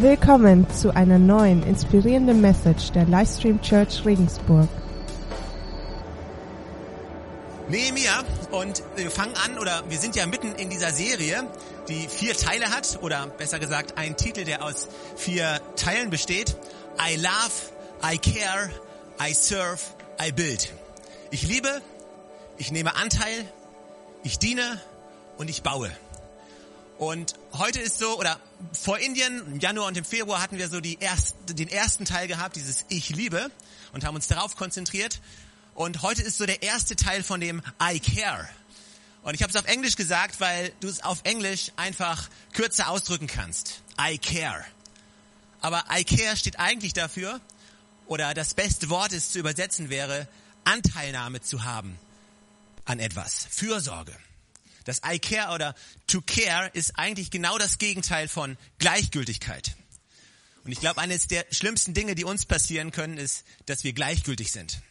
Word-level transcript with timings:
Willkommen 0.00 0.66
zu 0.70 0.96
einer 0.96 1.18
neuen 1.18 1.62
inspirierenden 1.62 2.40
Message 2.40 2.90
der 2.92 3.04
Livestream 3.04 3.60
Church 3.60 4.02
Regensburg. 4.06 4.66
Nehemiah 7.68 8.24
und 8.50 8.82
wir 8.96 9.10
fangen 9.10 9.34
an 9.44 9.58
oder 9.58 9.82
wir 9.90 9.98
sind 9.98 10.16
ja 10.16 10.26
mitten 10.26 10.54
in 10.54 10.70
dieser 10.70 10.90
Serie, 10.90 11.46
die 11.90 12.08
vier 12.08 12.32
Teile 12.32 12.70
hat 12.70 12.98
oder 13.02 13.26
besser 13.26 13.58
gesagt 13.58 13.98
einen 13.98 14.16
Titel, 14.16 14.44
der 14.44 14.64
aus 14.64 14.88
vier 15.16 15.60
Teilen 15.76 16.08
besteht. 16.08 16.56
I 16.98 17.16
love, 17.16 17.52
I 18.02 18.16
care, 18.16 18.70
I 19.22 19.34
serve, 19.34 19.82
I 20.18 20.32
build. 20.32 20.72
Ich 21.30 21.46
liebe, 21.46 21.82
ich 22.56 22.72
nehme 22.72 22.96
Anteil, 22.96 23.44
ich 24.22 24.38
diene 24.38 24.80
und 25.36 25.50
ich 25.50 25.62
baue. 25.62 25.90
Und 27.00 27.32
heute 27.54 27.80
ist 27.80 27.98
so, 27.98 28.18
oder 28.18 28.38
vor 28.74 28.98
Indien, 28.98 29.38
im 29.54 29.58
Januar 29.58 29.86
und 29.86 29.96
im 29.96 30.04
Februar 30.04 30.42
hatten 30.42 30.58
wir 30.58 30.68
so 30.68 30.82
die 30.82 30.98
erst, 31.00 31.34
den 31.48 31.70
ersten 31.70 32.04
Teil 32.04 32.28
gehabt, 32.28 32.56
dieses 32.56 32.84
Ich 32.90 33.08
liebe, 33.08 33.50
und 33.94 34.04
haben 34.04 34.16
uns 34.16 34.26
darauf 34.26 34.54
konzentriert. 34.54 35.22
Und 35.74 36.02
heute 36.02 36.20
ist 36.20 36.36
so 36.36 36.44
der 36.44 36.62
erste 36.62 36.96
Teil 36.96 37.22
von 37.22 37.40
dem 37.40 37.62
I 37.82 38.00
care. 38.00 38.46
Und 39.22 39.32
ich 39.32 39.42
habe 39.42 39.50
es 39.50 39.56
auf 39.56 39.64
Englisch 39.64 39.96
gesagt, 39.96 40.40
weil 40.40 40.74
du 40.80 40.88
es 40.88 41.02
auf 41.02 41.20
Englisch 41.24 41.72
einfach 41.76 42.28
kürzer 42.52 42.90
ausdrücken 42.90 43.28
kannst. 43.28 43.80
I 43.98 44.18
care. 44.18 44.62
Aber 45.62 45.82
I 45.90 46.04
care 46.04 46.36
steht 46.36 46.58
eigentlich 46.58 46.92
dafür, 46.92 47.40
oder 48.08 48.34
das 48.34 48.52
beste 48.52 48.90
Wort 48.90 49.14
ist 49.14 49.32
zu 49.32 49.38
übersetzen 49.38 49.88
wäre, 49.88 50.28
Anteilnahme 50.64 51.40
zu 51.40 51.64
haben 51.64 51.98
an 52.84 52.98
etwas. 52.98 53.46
Fürsorge. 53.48 54.14
Das 54.84 55.00
I 55.08 55.18
care 55.18 55.54
oder 55.54 55.74
to 56.06 56.20
care 56.20 56.70
ist 56.72 56.98
eigentlich 56.98 57.30
genau 57.30 57.58
das 57.58 57.78
Gegenteil 57.78 58.28
von 58.28 58.56
Gleichgültigkeit. 58.78 59.76
Und 60.64 60.72
ich 60.72 60.80
glaube, 60.80 61.00
eines 61.00 61.26
der 61.26 61.46
schlimmsten 61.50 61.94
Dinge, 61.94 62.14
die 62.14 62.24
uns 62.24 62.44
passieren 62.44 62.90
können, 62.90 63.16
ist, 63.16 63.44
dass 63.66 63.84
wir 63.84 63.92
gleichgültig 63.92 64.52
sind. 64.52 64.82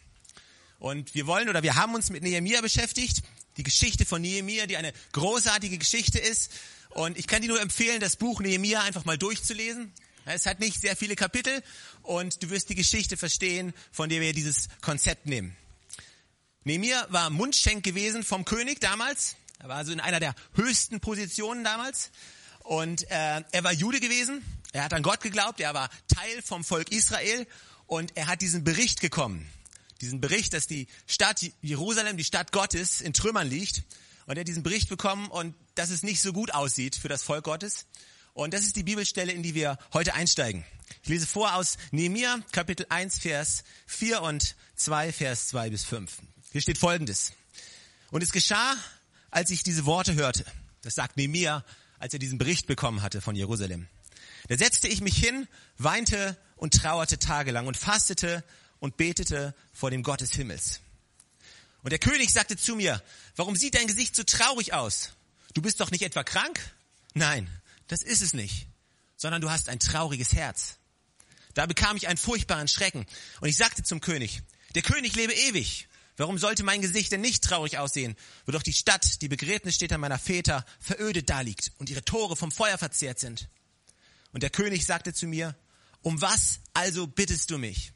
Und 0.78 1.14
wir 1.14 1.26
wollen 1.26 1.48
oder 1.48 1.62
wir 1.62 1.76
haben 1.76 1.94
uns 1.94 2.10
mit 2.10 2.22
Nehemiah 2.22 2.60
beschäftigt, 2.60 3.22
die 3.56 3.62
Geschichte 3.62 4.06
von 4.06 4.22
Nehemiah, 4.22 4.66
die 4.66 4.76
eine 4.76 4.92
großartige 5.12 5.78
Geschichte 5.78 6.18
ist. 6.18 6.50
Und 6.90 7.18
ich 7.18 7.26
kann 7.26 7.42
dir 7.42 7.48
nur 7.48 7.60
empfehlen, 7.60 8.00
das 8.00 8.16
Buch 8.16 8.40
Nehemiah 8.40 8.82
einfach 8.82 9.04
mal 9.04 9.18
durchzulesen. 9.18 9.92
Es 10.24 10.46
hat 10.46 10.60
nicht 10.60 10.80
sehr 10.80 10.96
viele 10.96 11.16
Kapitel 11.16 11.62
und 12.02 12.42
du 12.42 12.50
wirst 12.50 12.68
die 12.68 12.74
Geschichte 12.74 13.16
verstehen, 13.16 13.72
von 13.90 14.08
der 14.08 14.20
wir 14.20 14.32
dieses 14.32 14.68
Konzept 14.80 15.26
nehmen. 15.26 15.56
Nehemiah 16.64 17.06
war 17.10 17.30
Mundschenk 17.30 17.82
gewesen 17.82 18.22
vom 18.22 18.44
König 18.44 18.80
damals. 18.80 19.36
Er 19.60 19.68
war 19.68 19.76
also 19.76 19.92
in 19.92 20.00
einer 20.00 20.20
der 20.20 20.34
höchsten 20.54 21.00
Positionen 21.00 21.64
damals. 21.64 22.10
Und 22.60 23.02
äh, 23.10 23.42
er 23.52 23.64
war 23.64 23.72
Jude 23.72 24.00
gewesen. 24.00 24.42
Er 24.72 24.84
hat 24.84 24.94
an 24.94 25.02
Gott 25.02 25.20
geglaubt. 25.20 25.60
Er 25.60 25.74
war 25.74 25.90
Teil 26.08 26.42
vom 26.42 26.64
Volk 26.64 26.90
Israel. 26.90 27.46
Und 27.86 28.16
er 28.16 28.26
hat 28.26 28.40
diesen 28.40 28.64
Bericht 28.64 29.00
gekommen. 29.00 29.50
Diesen 30.00 30.20
Bericht, 30.20 30.54
dass 30.54 30.66
die 30.66 30.86
Stadt 31.06 31.44
Jerusalem, 31.60 32.16
die 32.16 32.24
Stadt 32.24 32.52
Gottes, 32.52 33.02
in 33.02 33.12
Trümmern 33.12 33.48
liegt. 33.48 33.82
Und 34.24 34.36
er 34.36 34.40
hat 34.40 34.48
diesen 34.48 34.62
Bericht 34.62 34.88
bekommen 34.88 35.28
und 35.28 35.54
dass 35.74 35.90
es 35.90 36.02
nicht 36.02 36.22
so 36.22 36.32
gut 36.32 36.54
aussieht 36.54 36.96
für 36.96 37.08
das 37.08 37.22
Volk 37.22 37.44
Gottes. 37.44 37.86
Und 38.32 38.54
das 38.54 38.62
ist 38.62 38.76
die 38.76 38.82
Bibelstelle, 38.82 39.32
in 39.32 39.42
die 39.42 39.54
wir 39.54 39.76
heute 39.92 40.14
einsteigen. 40.14 40.64
Ich 41.02 41.08
lese 41.10 41.26
vor 41.26 41.54
aus 41.54 41.76
Nehemiah, 41.90 42.38
Kapitel 42.52 42.86
1, 42.88 43.18
Vers 43.18 43.64
4 43.86 44.22
und 44.22 44.56
2, 44.76 45.12
Vers 45.12 45.48
2 45.48 45.70
bis 45.70 45.84
5. 45.84 46.18
Hier 46.52 46.62
steht 46.62 46.78
Folgendes. 46.78 47.32
Und 48.10 48.22
es 48.22 48.32
geschah, 48.32 48.76
als 49.30 49.50
ich 49.50 49.62
diese 49.62 49.86
Worte 49.86 50.14
hörte, 50.14 50.44
das 50.82 50.94
sagt 50.94 51.16
Nehemiah, 51.16 51.64
als 51.98 52.12
er 52.12 52.18
diesen 52.18 52.38
Bericht 52.38 52.66
bekommen 52.66 53.02
hatte 53.02 53.20
von 53.20 53.36
Jerusalem. 53.36 53.88
Da 54.48 54.56
setzte 54.56 54.88
ich 54.88 55.00
mich 55.00 55.16
hin, 55.16 55.46
weinte 55.78 56.36
und 56.56 56.74
trauerte 56.74 57.18
tagelang 57.18 57.66
und 57.66 57.76
fastete 57.76 58.42
und 58.78 58.96
betete 58.96 59.54
vor 59.72 59.90
dem 59.90 60.02
Gott 60.02 60.20
des 60.20 60.32
Himmels. 60.32 60.80
Und 61.82 61.90
der 61.90 61.98
König 61.98 62.32
sagte 62.32 62.56
zu 62.56 62.76
mir, 62.76 63.02
warum 63.36 63.56
sieht 63.56 63.74
dein 63.74 63.86
Gesicht 63.86 64.16
so 64.16 64.22
traurig 64.22 64.72
aus? 64.72 65.10
Du 65.54 65.62
bist 65.62 65.80
doch 65.80 65.90
nicht 65.90 66.02
etwa 66.02 66.24
krank? 66.24 66.60
Nein, 67.14 67.48
das 67.88 68.02
ist 68.02 68.22
es 68.22 68.34
nicht, 68.34 68.66
sondern 69.16 69.40
du 69.40 69.50
hast 69.50 69.68
ein 69.68 69.78
trauriges 69.78 70.32
Herz. 70.32 70.76
Da 71.54 71.66
bekam 71.66 71.96
ich 71.96 72.08
einen 72.08 72.18
furchtbaren 72.18 72.68
Schrecken 72.68 73.06
und 73.40 73.48
ich 73.48 73.56
sagte 73.56 73.82
zum 73.82 74.00
König, 74.00 74.42
der 74.74 74.82
König 74.82 75.16
lebe 75.16 75.32
ewig. 75.32 75.88
Warum 76.20 76.36
sollte 76.36 76.64
mein 76.64 76.82
Gesicht 76.82 77.12
denn 77.12 77.22
nicht 77.22 77.42
traurig 77.42 77.78
aussehen, 77.78 78.14
wo 78.44 78.52
doch 78.52 78.62
die 78.62 78.74
Stadt, 78.74 79.22
die 79.22 79.28
Begräbnisstätte 79.28 79.96
meiner 79.96 80.18
Väter, 80.18 80.66
verödet 80.78 81.30
daliegt 81.30 81.72
und 81.78 81.88
ihre 81.88 82.04
Tore 82.04 82.36
vom 82.36 82.52
Feuer 82.52 82.76
verzehrt 82.76 83.18
sind? 83.18 83.48
Und 84.30 84.42
der 84.42 84.50
König 84.50 84.84
sagte 84.84 85.14
zu 85.14 85.26
mir, 85.26 85.56
um 86.02 86.20
was 86.20 86.60
also 86.74 87.06
bittest 87.06 87.50
du 87.50 87.56
mich? 87.56 87.94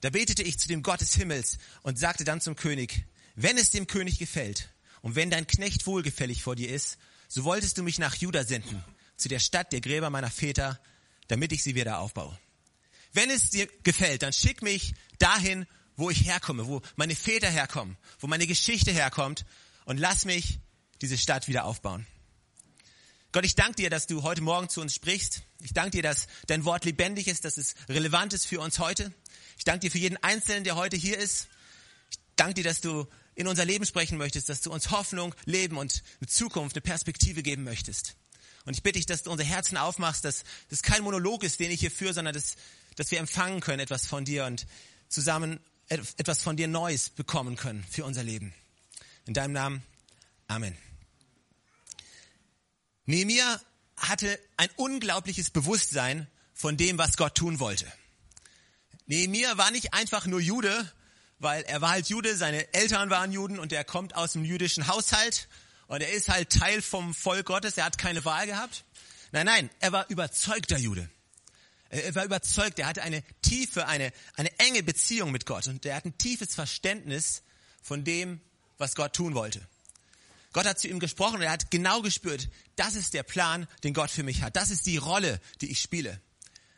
Da 0.00 0.10
betete 0.10 0.44
ich 0.44 0.60
zu 0.60 0.68
dem 0.68 0.84
Gott 0.84 1.00
des 1.00 1.16
Himmels 1.16 1.58
und 1.82 1.98
sagte 1.98 2.22
dann 2.22 2.40
zum 2.40 2.54
König, 2.54 3.04
wenn 3.34 3.58
es 3.58 3.72
dem 3.72 3.88
König 3.88 4.20
gefällt 4.20 4.72
und 5.02 5.16
wenn 5.16 5.28
dein 5.28 5.48
Knecht 5.48 5.88
wohlgefällig 5.88 6.44
vor 6.44 6.54
dir 6.54 6.68
ist, 6.68 6.98
so 7.26 7.42
wolltest 7.42 7.78
du 7.78 7.82
mich 7.82 7.98
nach 7.98 8.14
Juda 8.14 8.44
senden, 8.44 8.84
zu 9.16 9.28
der 9.28 9.40
Stadt 9.40 9.72
der 9.72 9.80
Gräber 9.80 10.10
meiner 10.10 10.30
Väter, 10.30 10.80
damit 11.26 11.50
ich 11.50 11.64
sie 11.64 11.74
wieder 11.74 11.98
aufbaue. 11.98 12.38
Wenn 13.12 13.28
es 13.28 13.50
dir 13.50 13.66
gefällt, 13.82 14.22
dann 14.22 14.32
schick 14.32 14.62
mich 14.62 14.94
dahin, 15.18 15.66
wo 15.98 16.10
ich 16.10 16.24
herkomme, 16.24 16.66
wo 16.66 16.80
meine 16.96 17.14
Väter 17.14 17.50
herkommen, 17.50 17.98
wo 18.20 18.28
meine 18.28 18.46
Geschichte 18.46 18.92
herkommt 18.92 19.44
und 19.84 19.98
lass 19.98 20.24
mich 20.24 20.60
diese 21.02 21.18
Stadt 21.18 21.48
wieder 21.48 21.64
aufbauen. 21.64 22.06
Gott, 23.32 23.44
ich 23.44 23.56
danke 23.56 23.74
dir, 23.74 23.90
dass 23.90 24.06
du 24.06 24.22
heute 24.22 24.40
Morgen 24.40 24.68
zu 24.68 24.80
uns 24.80 24.94
sprichst. 24.94 25.42
Ich 25.60 25.74
danke 25.74 25.90
dir, 25.90 26.02
dass 26.02 26.28
dein 26.46 26.64
Wort 26.64 26.84
lebendig 26.84 27.26
ist, 27.26 27.44
dass 27.44 27.58
es 27.58 27.74
relevant 27.88 28.32
ist 28.32 28.46
für 28.46 28.60
uns 28.60 28.78
heute. 28.78 29.12
Ich 29.58 29.64
danke 29.64 29.80
dir 29.80 29.90
für 29.90 29.98
jeden 29.98 30.16
Einzelnen, 30.18 30.64
der 30.64 30.76
heute 30.76 30.96
hier 30.96 31.18
ist. 31.18 31.48
Ich 32.10 32.18
danke 32.36 32.54
dir, 32.54 32.64
dass 32.64 32.80
du 32.80 33.06
in 33.34 33.48
unser 33.48 33.64
Leben 33.64 33.84
sprechen 33.84 34.18
möchtest, 34.18 34.48
dass 34.48 34.60
du 34.60 34.72
uns 34.72 34.90
Hoffnung, 34.92 35.34
Leben 35.44 35.76
und 35.76 36.02
eine 36.20 36.28
Zukunft, 36.28 36.76
eine 36.76 36.82
Perspektive 36.82 37.42
geben 37.42 37.64
möchtest. 37.64 38.14
Und 38.64 38.74
ich 38.74 38.82
bitte 38.84 38.98
dich, 38.98 39.06
dass 39.06 39.24
du 39.24 39.32
unser 39.32 39.44
Herzen 39.44 39.76
aufmachst, 39.76 40.24
dass 40.24 40.44
das 40.70 40.82
kein 40.82 41.02
Monolog 41.02 41.42
ist, 41.42 41.58
den 41.58 41.72
ich 41.72 41.80
hier 41.80 41.90
führe, 41.90 42.14
sondern 42.14 42.34
dass, 42.34 42.54
dass 42.96 43.10
wir 43.10 43.18
empfangen 43.18 43.60
können 43.60 43.80
etwas 43.80 44.06
von 44.06 44.24
dir 44.24 44.46
und 44.46 44.66
zusammen 45.08 45.60
etwas 45.88 46.42
von 46.42 46.56
dir 46.56 46.68
Neues 46.68 47.10
bekommen 47.10 47.56
können 47.56 47.84
für 47.90 48.04
unser 48.04 48.22
Leben. 48.22 48.54
In 49.26 49.34
deinem 49.34 49.52
Namen. 49.52 49.82
Amen. 50.46 50.76
Nehemiah 53.04 53.60
hatte 53.96 54.38
ein 54.56 54.68
unglaubliches 54.76 55.50
Bewusstsein 55.50 56.26
von 56.54 56.76
dem, 56.76 56.98
was 56.98 57.16
Gott 57.16 57.34
tun 57.34 57.58
wollte. 57.58 57.90
Nehemiah 59.06 59.56
war 59.56 59.70
nicht 59.70 59.94
einfach 59.94 60.26
nur 60.26 60.40
Jude, 60.40 60.92
weil 61.38 61.62
er 61.62 61.80
war 61.80 61.90
halt 61.90 62.08
Jude, 62.08 62.36
seine 62.36 62.72
Eltern 62.74 63.10
waren 63.10 63.32
Juden 63.32 63.58
und 63.58 63.72
er 63.72 63.84
kommt 63.84 64.14
aus 64.14 64.32
dem 64.32 64.44
jüdischen 64.44 64.88
Haushalt 64.88 65.48
und 65.86 66.02
er 66.02 66.12
ist 66.12 66.28
halt 66.28 66.50
Teil 66.50 66.82
vom 66.82 67.14
Volk 67.14 67.46
Gottes, 67.46 67.78
er 67.78 67.84
hat 67.84 67.96
keine 67.96 68.24
Wahl 68.24 68.46
gehabt. 68.46 68.84
Nein, 69.32 69.46
nein, 69.46 69.70
er 69.80 69.92
war 69.92 70.08
überzeugter 70.10 70.78
Jude. 70.78 71.08
Er 71.90 72.14
war 72.14 72.24
überzeugt, 72.24 72.78
er 72.78 72.86
hatte 72.86 73.02
eine 73.02 73.22
tiefe, 73.40 73.86
eine, 73.86 74.12
eine 74.34 74.56
enge 74.58 74.82
Beziehung 74.82 75.32
mit 75.32 75.46
Gott 75.46 75.66
und 75.68 75.86
er 75.86 75.96
hat 75.96 76.04
ein 76.04 76.18
tiefes 76.18 76.54
Verständnis 76.54 77.42
von 77.82 78.04
dem, 78.04 78.40
was 78.76 78.94
Gott 78.94 79.14
tun 79.14 79.34
wollte. 79.34 79.66
Gott 80.52 80.66
hat 80.66 80.78
zu 80.78 80.88
ihm 80.88 80.98
gesprochen 80.98 81.36
und 81.36 81.42
er 81.42 81.50
hat 81.50 81.70
genau 81.70 82.02
gespürt, 82.02 82.48
das 82.76 82.94
ist 82.94 83.14
der 83.14 83.22
Plan, 83.22 83.66
den 83.84 83.94
Gott 83.94 84.10
für 84.10 84.22
mich 84.22 84.42
hat. 84.42 84.56
Das 84.56 84.70
ist 84.70 84.86
die 84.86 84.96
Rolle, 84.96 85.40
die 85.60 85.70
ich 85.70 85.80
spiele. 85.80 86.20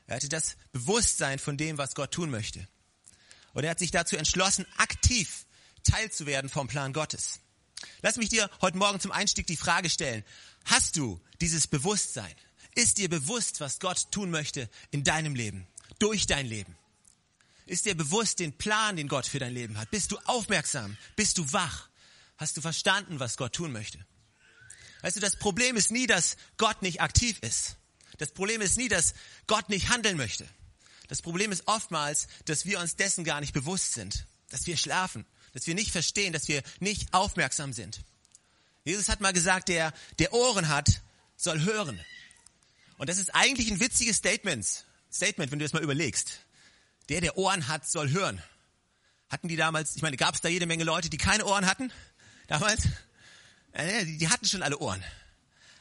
Er 0.06 0.16
hatte 0.16 0.28
das 0.28 0.56
Bewusstsein 0.72 1.38
von 1.38 1.56
dem, 1.56 1.78
was 1.78 1.94
Gott 1.94 2.12
tun 2.12 2.30
möchte. 2.30 2.66
Und 3.52 3.64
er 3.64 3.70
hat 3.70 3.78
sich 3.78 3.90
dazu 3.90 4.16
entschlossen, 4.16 4.66
aktiv 4.76 5.46
teilzuwerden 5.84 6.50
vom 6.50 6.68
Plan 6.68 6.92
Gottes. 6.92 7.40
Lass 8.02 8.16
mich 8.16 8.28
dir 8.28 8.50
heute 8.60 8.76
Morgen 8.76 9.00
zum 9.00 9.12
Einstieg 9.12 9.46
die 9.46 9.56
Frage 9.56 9.88
stellen. 9.88 10.24
Hast 10.64 10.96
du 10.96 11.20
dieses 11.40 11.66
Bewusstsein? 11.66 12.34
Ist 12.74 12.98
dir 12.98 13.08
bewusst, 13.08 13.60
was 13.60 13.80
Gott 13.80 14.10
tun 14.10 14.30
möchte 14.30 14.68
in 14.90 15.04
deinem 15.04 15.34
Leben, 15.34 15.66
durch 15.98 16.26
dein 16.26 16.46
Leben? 16.46 16.76
Ist 17.66 17.84
dir 17.84 17.96
bewusst 17.96 18.40
den 18.40 18.52
Plan, 18.52 18.96
den 18.96 19.08
Gott 19.08 19.26
für 19.26 19.38
dein 19.38 19.54
Leben 19.54 19.78
hat? 19.78 19.90
Bist 19.90 20.12
du 20.12 20.18
aufmerksam? 20.24 20.96
Bist 21.16 21.38
du 21.38 21.52
wach? 21.52 21.88
Hast 22.36 22.56
du 22.56 22.60
verstanden, 22.60 23.20
was 23.20 23.36
Gott 23.36 23.52
tun 23.52 23.72
möchte? 23.72 24.04
Weißt 25.02 25.16
du, 25.16 25.20
das 25.20 25.36
Problem 25.36 25.76
ist 25.76 25.90
nie, 25.90 26.06
dass 26.06 26.36
Gott 26.56 26.82
nicht 26.82 27.00
aktiv 27.00 27.38
ist. 27.42 27.76
Das 28.18 28.32
Problem 28.32 28.60
ist 28.60 28.76
nie, 28.76 28.88
dass 28.88 29.14
Gott 29.46 29.68
nicht 29.68 29.88
handeln 29.88 30.16
möchte. 30.16 30.46
Das 31.08 31.22
Problem 31.22 31.52
ist 31.52 31.66
oftmals, 31.66 32.28
dass 32.44 32.66
wir 32.66 32.78
uns 32.80 32.96
dessen 32.96 33.24
gar 33.24 33.40
nicht 33.40 33.52
bewusst 33.52 33.92
sind, 33.92 34.26
dass 34.50 34.66
wir 34.66 34.76
schlafen, 34.76 35.26
dass 35.52 35.66
wir 35.66 35.74
nicht 35.74 35.90
verstehen, 35.90 36.32
dass 36.32 36.48
wir 36.48 36.62
nicht 36.80 37.12
aufmerksam 37.12 37.72
sind. 37.72 38.02
Jesus 38.84 39.08
hat 39.08 39.20
mal 39.20 39.32
gesagt, 39.32 39.68
der, 39.68 39.92
der 40.18 40.32
Ohren 40.32 40.68
hat, 40.68 41.02
soll 41.36 41.60
hören. 41.62 42.00
Und 43.00 43.08
das 43.08 43.16
ist 43.16 43.34
eigentlich 43.34 43.70
ein 43.70 43.80
witziges 43.80 44.18
Statement, 44.18 44.84
Statement, 45.10 45.50
wenn 45.50 45.58
du 45.58 45.64
das 45.64 45.72
mal 45.72 45.82
überlegst. 45.82 46.40
Der, 47.08 47.22
der 47.22 47.38
Ohren 47.38 47.66
hat, 47.66 47.88
soll 47.88 48.10
hören. 48.10 48.42
Hatten 49.30 49.48
die 49.48 49.56
damals, 49.56 49.96
ich 49.96 50.02
meine, 50.02 50.18
gab 50.18 50.34
es 50.34 50.42
da 50.42 50.50
jede 50.50 50.66
Menge 50.66 50.84
Leute, 50.84 51.08
die 51.08 51.16
keine 51.16 51.46
Ohren 51.46 51.64
hatten? 51.64 51.90
Damals? 52.46 52.82
Ja, 53.74 54.04
die 54.04 54.28
hatten 54.28 54.44
schon 54.44 54.62
alle 54.62 54.76
Ohren. 54.80 55.02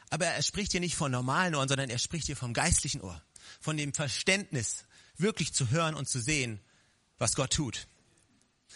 Aber 0.08 0.24
er 0.24 0.42
spricht 0.42 0.72
hier 0.72 0.80
nicht 0.80 0.94
von 0.94 1.12
normalen 1.12 1.54
Ohren, 1.54 1.68
sondern 1.68 1.90
er 1.90 1.98
spricht 1.98 2.24
hier 2.24 2.36
vom 2.36 2.54
geistlichen 2.54 3.02
Ohr. 3.02 3.20
von 3.60 3.76
dem 3.76 3.92
Verständnis, 3.92 4.86
wirklich 5.18 5.52
zu 5.52 5.68
hören 5.68 5.94
und 5.94 6.08
zu 6.08 6.20
sehen, 6.20 6.58
was 7.18 7.34
Gott 7.34 7.52
tut. 7.52 7.86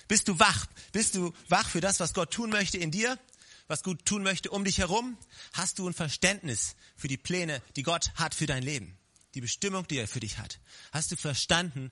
Bist 0.06 0.28
du 0.28 0.38
wach? 0.38 0.66
Bist 0.92 1.14
du 1.14 1.32
wach 1.48 1.70
für 1.70 1.80
das, 1.80 1.98
was 1.98 2.12
Gott 2.12 2.30
tun 2.30 2.50
möchte 2.50 2.76
in 2.76 2.90
dir? 2.90 3.18
Was 3.66 3.82
Gott 3.82 4.04
tun 4.04 4.22
möchte 4.22 4.50
um 4.50 4.64
dich 4.64 4.78
herum? 4.78 5.16
Hast 5.52 5.78
du 5.78 5.88
ein 5.88 5.94
Verständnis 5.94 6.76
für 6.96 7.08
die 7.08 7.16
Pläne, 7.16 7.62
die 7.76 7.82
Gott 7.82 8.12
hat 8.14 8.34
für 8.34 8.46
dein 8.46 8.62
Leben? 8.62 8.98
Die 9.34 9.40
Bestimmung, 9.40 9.86
die 9.88 9.96
er 9.96 10.06
für 10.06 10.20
dich 10.20 10.38
hat? 10.38 10.60
Hast 10.92 11.10
du 11.10 11.16
verstanden, 11.16 11.90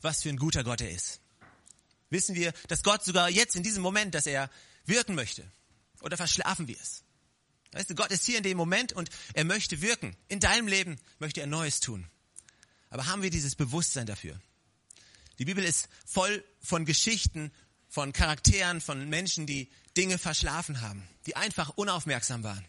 was 0.00 0.22
für 0.22 0.28
ein 0.28 0.36
guter 0.36 0.64
Gott 0.64 0.80
er 0.80 0.90
ist? 0.90 1.20
Wissen 2.10 2.34
wir, 2.34 2.52
dass 2.68 2.82
Gott 2.82 3.04
sogar 3.04 3.30
jetzt 3.30 3.56
in 3.56 3.62
diesem 3.62 3.82
Moment, 3.82 4.14
dass 4.14 4.26
er 4.26 4.50
wirken 4.84 5.14
möchte? 5.14 5.50
Oder 6.02 6.16
verschlafen 6.16 6.66
wir 6.66 6.76
es? 6.76 7.04
Weißt 7.70 7.88
du, 7.88 7.94
Gott 7.94 8.10
ist 8.10 8.26
hier 8.26 8.36
in 8.36 8.42
dem 8.42 8.56
Moment 8.56 8.92
und 8.92 9.08
er 9.32 9.44
möchte 9.44 9.80
wirken. 9.80 10.16
In 10.28 10.40
deinem 10.40 10.66
Leben 10.66 10.98
möchte 11.18 11.40
er 11.40 11.46
Neues 11.46 11.80
tun. 11.80 12.06
Aber 12.90 13.06
haben 13.06 13.22
wir 13.22 13.30
dieses 13.30 13.54
Bewusstsein 13.54 14.06
dafür? 14.06 14.38
Die 15.38 15.46
Bibel 15.46 15.64
ist 15.64 15.88
voll 16.04 16.44
von 16.60 16.84
Geschichten, 16.84 17.50
von 17.88 18.12
Charakteren, 18.12 18.82
von 18.82 19.08
Menschen, 19.08 19.46
die 19.46 19.70
Dinge 19.96 20.18
verschlafen 20.18 20.80
haben, 20.80 21.06
die 21.26 21.36
einfach 21.36 21.70
unaufmerksam 21.76 22.42
waren. 22.42 22.64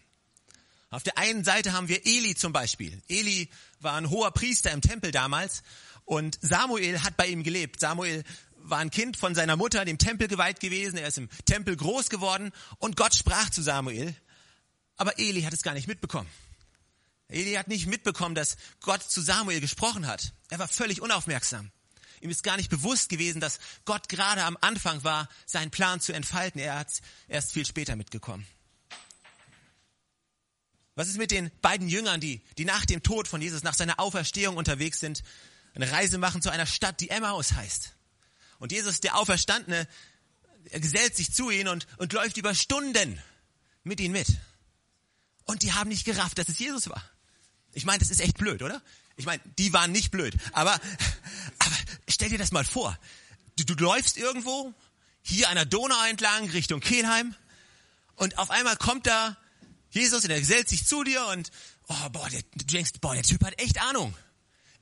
Auf 0.90 1.02
der 1.02 1.18
einen 1.18 1.42
Seite 1.42 1.72
haben 1.72 1.88
wir 1.88 2.06
Eli 2.06 2.36
zum 2.36 2.52
Beispiel. 2.52 3.02
Eli 3.08 3.50
war 3.80 3.94
ein 3.94 4.10
hoher 4.10 4.30
Priester 4.30 4.70
im 4.70 4.80
Tempel 4.80 5.10
damals 5.10 5.62
und 6.04 6.38
Samuel 6.40 7.02
hat 7.02 7.16
bei 7.16 7.26
ihm 7.26 7.42
gelebt. 7.42 7.80
Samuel 7.80 8.22
war 8.56 8.78
ein 8.78 8.90
Kind 8.90 9.16
von 9.16 9.34
seiner 9.34 9.56
Mutter, 9.56 9.84
dem 9.84 9.98
Tempel 9.98 10.28
geweiht 10.28 10.60
gewesen. 10.60 10.96
Er 10.96 11.08
ist 11.08 11.18
im 11.18 11.28
Tempel 11.46 11.76
groß 11.76 12.10
geworden 12.10 12.52
und 12.78 12.96
Gott 12.96 13.14
sprach 13.14 13.50
zu 13.50 13.62
Samuel. 13.62 14.14
Aber 14.96 15.18
Eli 15.18 15.42
hat 15.42 15.52
es 15.52 15.62
gar 15.62 15.74
nicht 15.74 15.88
mitbekommen. 15.88 16.30
Eli 17.28 17.54
hat 17.54 17.68
nicht 17.68 17.86
mitbekommen, 17.86 18.34
dass 18.34 18.56
Gott 18.80 19.02
zu 19.02 19.20
Samuel 19.20 19.60
gesprochen 19.60 20.06
hat. 20.06 20.32
Er 20.50 20.58
war 20.58 20.68
völlig 20.68 21.02
unaufmerksam. 21.02 21.72
Ihm 22.24 22.30
ist 22.30 22.42
gar 22.42 22.56
nicht 22.56 22.70
bewusst 22.70 23.10
gewesen, 23.10 23.38
dass 23.38 23.58
Gott 23.84 24.08
gerade 24.08 24.44
am 24.44 24.56
Anfang 24.62 25.04
war, 25.04 25.28
seinen 25.44 25.70
Plan 25.70 26.00
zu 26.00 26.14
entfalten. 26.14 26.58
Er 26.58 26.78
hat 26.78 26.88
erst 27.28 27.52
viel 27.52 27.66
später 27.66 27.96
mitgekommen. 27.96 28.46
Was 30.94 31.08
ist 31.08 31.18
mit 31.18 31.30
den 31.30 31.50
beiden 31.60 31.86
Jüngern, 31.86 32.22
die, 32.22 32.40
die 32.56 32.64
nach 32.64 32.86
dem 32.86 33.02
Tod 33.02 33.28
von 33.28 33.42
Jesus, 33.42 33.62
nach 33.62 33.74
seiner 33.74 34.00
Auferstehung 34.00 34.56
unterwegs 34.56 35.00
sind, 35.00 35.22
eine 35.74 35.90
Reise 35.90 36.16
machen 36.16 36.40
zu 36.40 36.48
einer 36.48 36.64
Stadt, 36.64 36.98
die 37.00 37.10
Emmaus 37.10 37.52
heißt? 37.52 37.92
Und 38.58 38.72
Jesus, 38.72 39.00
der 39.00 39.18
Auferstandene, 39.18 39.86
er 40.70 40.80
gesellt 40.80 41.14
sich 41.14 41.30
zu 41.34 41.50
ihnen 41.50 41.68
und, 41.68 41.86
und 41.98 42.14
läuft 42.14 42.38
über 42.38 42.54
Stunden 42.54 43.20
mit 43.82 44.00
ihnen 44.00 44.12
mit. 44.12 44.28
Und 45.44 45.62
die 45.62 45.74
haben 45.74 45.90
nicht 45.90 46.06
gerafft, 46.06 46.38
dass 46.38 46.48
es 46.48 46.58
Jesus 46.58 46.88
war. 46.88 47.04
Ich 47.74 47.84
meine, 47.84 47.98
das 47.98 48.10
ist 48.10 48.20
echt 48.20 48.38
blöd, 48.38 48.62
oder? 48.62 48.80
Ich 49.16 49.26
meine, 49.26 49.42
die 49.58 49.72
waren 49.72 49.92
nicht 49.92 50.10
blöd. 50.10 50.34
Aber, 50.52 50.72
aber 51.58 51.76
stell 52.14 52.30
dir 52.30 52.38
das 52.38 52.52
mal 52.52 52.64
vor. 52.64 52.98
Du, 53.56 53.64
du 53.64 53.74
läufst 53.74 54.16
irgendwo, 54.16 54.72
hier 55.22 55.48
an 55.48 55.56
der 55.56 55.64
Donau 55.64 56.02
entlang, 56.04 56.48
Richtung 56.50 56.80
Kelheim. 56.80 57.34
Und 58.14 58.38
auf 58.38 58.50
einmal 58.50 58.76
kommt 58.76 59.06
da 59.06 59.36
Jesus 59.90 60.24
und 60.24 60.30
er 60.30 60.40
gesellt 60.40 60.68
sich 60.68 60.86
zu 60.86 61.04
dir 61.04 61.26
und, 61.26 61.50
oh, 61.88 62.08
boah, 62.10 62.28
der, 62.30 62.42
du 62.54 62.64
denkst, 62.64 62.92
boah, 63.00 63.14
der 63.14 63.22
Typ 63.22 63.44
hat 63.44 63.58
echt 63.60 63.80
Ahnung. 63.80 64.16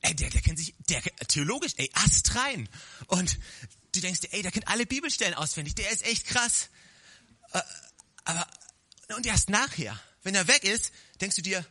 Ey, 0.01 0.15
der, 0.15 0.31
der 0.31 0.41
kennt 0.41 0.59
sich, 0.59 0.75
der, 0.89 1.03
theologisch, 1.29 1.73
ey, 1.77 1.91
astrein. 1.95 2.69
Und 3.07 3.39
du 3.95 4.01
denkst 4.01 4.21
dir, 4.21 4.33
ey, 4.33 4.43
der 4.43 4.51
kennt 4.51 4.69
alle 4.69 4.87
Bibelstellen 4.87 5.35
auswendig, 5.35 5.75
der 5.75 5.91
ist 5.91 6.05
echt 6.05 6.27
krass. 6.27 6.69
Äh, 7.53 7.61
aber, 8.25 8.47
und 9.17 9.27
erst 9.27 9.49
nachher, 9.49 9.99
wenn 10.23 10.35
er 10.35 10.49
weg 10.49 10.65
ist, 10.65 10.93
denkst 11.21 11.37
du 11.37 11.43
dir, 11.43 11.65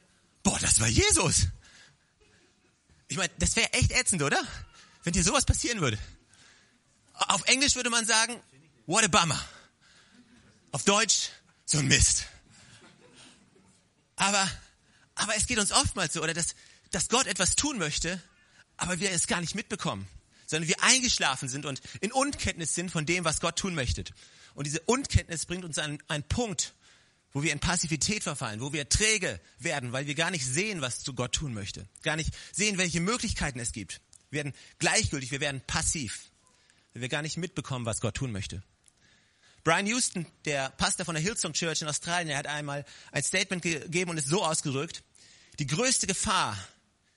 boah, 0.44 0.58
das 0.60 0.80
war 0.80 0.88
Jesus. 0.88 1.48
Ich 3.08 3.18
meine, 3.18 3.32
das 3.40 3.56
wäre 3.56 3.74
echt 3.74 3.92
ätzend, 3.92 4.22
oder? 4.22 4.42
Wenn 5.04 5.14
dir 5.14 5.24
sowas 5.24 5.46
passieren 5.46 5.82
würde. 5.82 5.98
Auf 7.14 7.44
Englisch 7.48 7.76
würde 7.76 7.90
man 7.90 8.06
sagen, 8.06 8.40
what 8.86 9.04
a 9.04 9.08
bummer. 9.08 9.40
Auf 10.72 10.84
Deutsch, 10.84 11.30
so 11.66 11.80
ein 11.80 11.88
Mist. 11.88 12.26
Aber, 14.16 14.50
aber 15.16 15.36
es 15.36 15.48
geht 15.48 15.58
uns 15.58 15.72
oftmals 15.72 16.14
so, 16.14 16.22
oder 16.22 16.34
dass, 16.34 16.56
dass 16.92 17.10
Gott 17.10 17.28
etwas 17.28 17.56
tun 17.56 17.78
möchte, 17.78 18.22
aber 18.78 19.00
wir 19.00 19.12
es 19.12 19.28
gar 19.28 19.42
nicht 19.42 19.56
mitbekommen, 19.56 20.08
sondern 20.46 20.68
wir 20.68 20.82
eingeschlafen 20.84 21.50
sind 21.50 21.66
und 21.66 21.82
in 22.02 22.12
Unkenntnis 22.12 22.76
sind 22.76 22.92
von 22.92 23.06
dem, 23.06 23.26
was 23.26 23.42
Gott 23.42 23.58
tun 23.58 23.76
möchte. 23.76 24.04
Und 24.54 24.68
diese 24.68 24.82
Unkenntnis 24.82 25.46
bringt 25.46 25.66
uns 25.66 25.78
an 25.78 26.02
einen 26.08 26.24
Punkt, 26.24 26.74
wo 27.34 27.44
wir 27.44 27.54
in 27.54 27.60
Passivität 27.60 28.24
verfallen, 28.24 28.62
wo 28.62 28.74
wir 28.74 28.90
träge 28.90 29.40
werden, 29.60 29.92
weil 29.94 30.08
wir 30.08 30.16
gar 30.16 30.32
nicht 30.32 30.46
sehen, 30.46 30.82
was 30.82 31.00
zu 31.00 31.14
Gott 31.14 31.34
tun 31.34 31.54
möchte, 31.54 31.88
gar 32.04 32.16
nicht 32.16 32.34
sehen, 32.52 32.78
welche 32.78 33.00
Möglichkeiten 33.00 33.60
es 33.60 33.72
gibt. 33.72 34.02
Wir 34.32 34.38
werden 34.38 34.54
gleichgültig, 34.80 35.32
wir 35.32 35.42
werden 35.42 35.62
passiv, 35.68 36.32
weil 36.94 37.02
wir 37.02 37.10
gar 37.10 37.22
nicht 37.22 37.38
mitbekommen, 37.38 37.86
was 37.86 38.00
Gott 38.02 38.16
tun 38.16 38.32
möchte. 38.32 38.64
Brian 39.64 39.86
Houston, 39.86 40.26
der 40.46 40.70
Pastor 40.72 41.06
von 41.06 41.14
der 41.14 41.24
Hillsong 41.24 41.54
Church 41.54 41.82
in 41.82 41.88
Australien, 41.88 42.30
er 42.30 42.38
hat 42.38 42.48
einmal 42.48 42.84
ein 43.12 43.24
Statement 43.24 43.62
gegeben 43.62 44.10
und 44.10 44.18
ist 44.18 44.28
so 44.28 44.44
ausgedrückt, 44.44 45.04
die 45.60 45.68
größte 45.68 46.08
Gefahr 46.08 46.58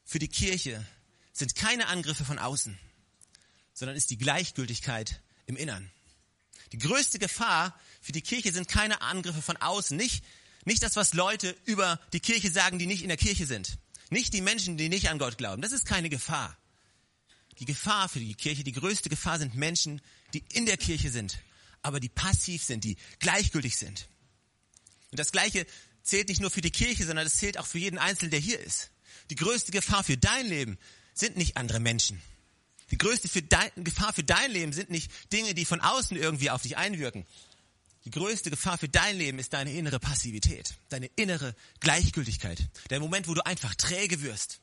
für 0.05 0.19
die 0.19 0.29
Kirche 0.29 0.85
sind 1.33 1.55
keine 1.55 1.87
Angriffe 1.87 2.25
von 2.25 2.39
außen, 2.39 2.79
sondern 3.73 3.97
ist 3.97 4.11
die 4.11 4.19
Gleichgültigkeit 4.19 5.23
im 5.47 5.57
Innern. 5.57 5.91
Die 6.73 6.79
größte 6.79 7.19
Gefahr 7.19 7.79
für 8.01 8.13
die 8.13 8.23
Kirche 8.23 8.53
sind 8.53 8.69
keine 8.69 9.01
Angriffe 9.01 9.41
von 9.41 9.57
außen, 9.57 9.97
nicht, 9.97 10.25
nicht 10.65 10.83
das, 10.83 10.97
was 10.97 11.15
Leute 11.15 11.57
über 11.65 12.01
die 12.13 12.21
Kirche 12.21 12.51
sagen, 12.51 12.79
die 12.79 12.87
nicht 12.87 13.03
in 13.03 13.09
der 13.09 13.17
Kirche 13.17 13.47
sind. 13.47 13.79
Nicht 14.11 14.35
die 14.35 14.41
Menschen, 14.41 14.77
die 14.77 14.89
nicht 14.89 15.09
an 15.09 15.19
Gott 15.19 15.39
glauben. 15.39 15.63
Das 15.63 15.73
ist 15.73 15.87
keine 15.87 16.11
Gefahr. 16.11 16.59
Die 17.61 17.65
Gefahr 17.65 18.09
für 18.09 18.21
die 18.21 18.35
Kirche, 18.35 18.65
die 18.65 18.73
größte 18.73 19.09
Gefahr 19.09 19.39
sind 19.39 19.55
Menschen, 19.55 20.01
die 20.33 20.45
in 20.53 20.67
der 20.67 20.77
Kirche 20.77 21.11
sind, 21.11 21.39
aber 21.83 22.01
die 22.01 22.09
passiv 22.09 22.63
sind, 22.63 22.85
die 22.85 22.97
gleichgültig 23.21 23.77
sind. 23.77 24.09
Und 25.11 25.21
das 25.21 25.33
Gleiche 25.33 25.67
zählt 26.03 26.29
nicht 26.29 26.41
nur 26.41 26.51
für 26.51 26.61
die 26.61 26.71
Kirche, 26.71 27.07
sondern 27.07 27.25
das 27.25 27.37
zählt 27.37 27.59
auch 27.59 27.67
für 27.67 27.79
jeden 27.79 27.99
Einzelnen, 27.99 28.31
der 28.31 28.41
hier 28.41 28.59
ist. 28.59 28.91
Die 29.31 29.37
größte 29.37 29.73
Gefahr 29.73 30.05
für 30.05 30.17
dein 30.17 30.47
Leben 30.47 30.79
sind 31.15 31.37
nicht 31.37 31.57
andere 31.57 31.81
Menschen. 31.81 32.21
Die 32.91 32.99
größte 32.99 33.29
für 33.29 33.43
dein, 33.43 33.71
Gefahr 33.77 34.13
für 34.13 34.25
dein 34.25 34.51
Leben 34.51 34.73
sind 34.73 34.91
nicht 34.91 35.11
Dinge, 35.33 35.55
die 35.55 35.65
von 35.65 35.81
außen 35.81 36.17
irgendwie 36.17 36.51
auf 36.51 36.63
dich 36.63 36.77
einwirken. 36.77 37.25
Die 38.05 38.11
größte 38.11 38.51
Gefahr 38.51 38.77
für 38.77 38.89
dein 38.89 39.17
Leben 39.17 39.39
ist 39.39 39.55
deine 39.55 39.73
innere 39.73 39.99
Passivität, 39.99 40.75
deine 40.91 41.07
innere 41.17 41.55
Gleichgültigkeit. 41.81 42.59
Der 42.91 43.01
Moment, 43.01 43.29
wo 43.29 43.35
du 43.35 43.45
einfach 43.47 43.75
träge 43.75 44.21
wirst. 44.21 44.61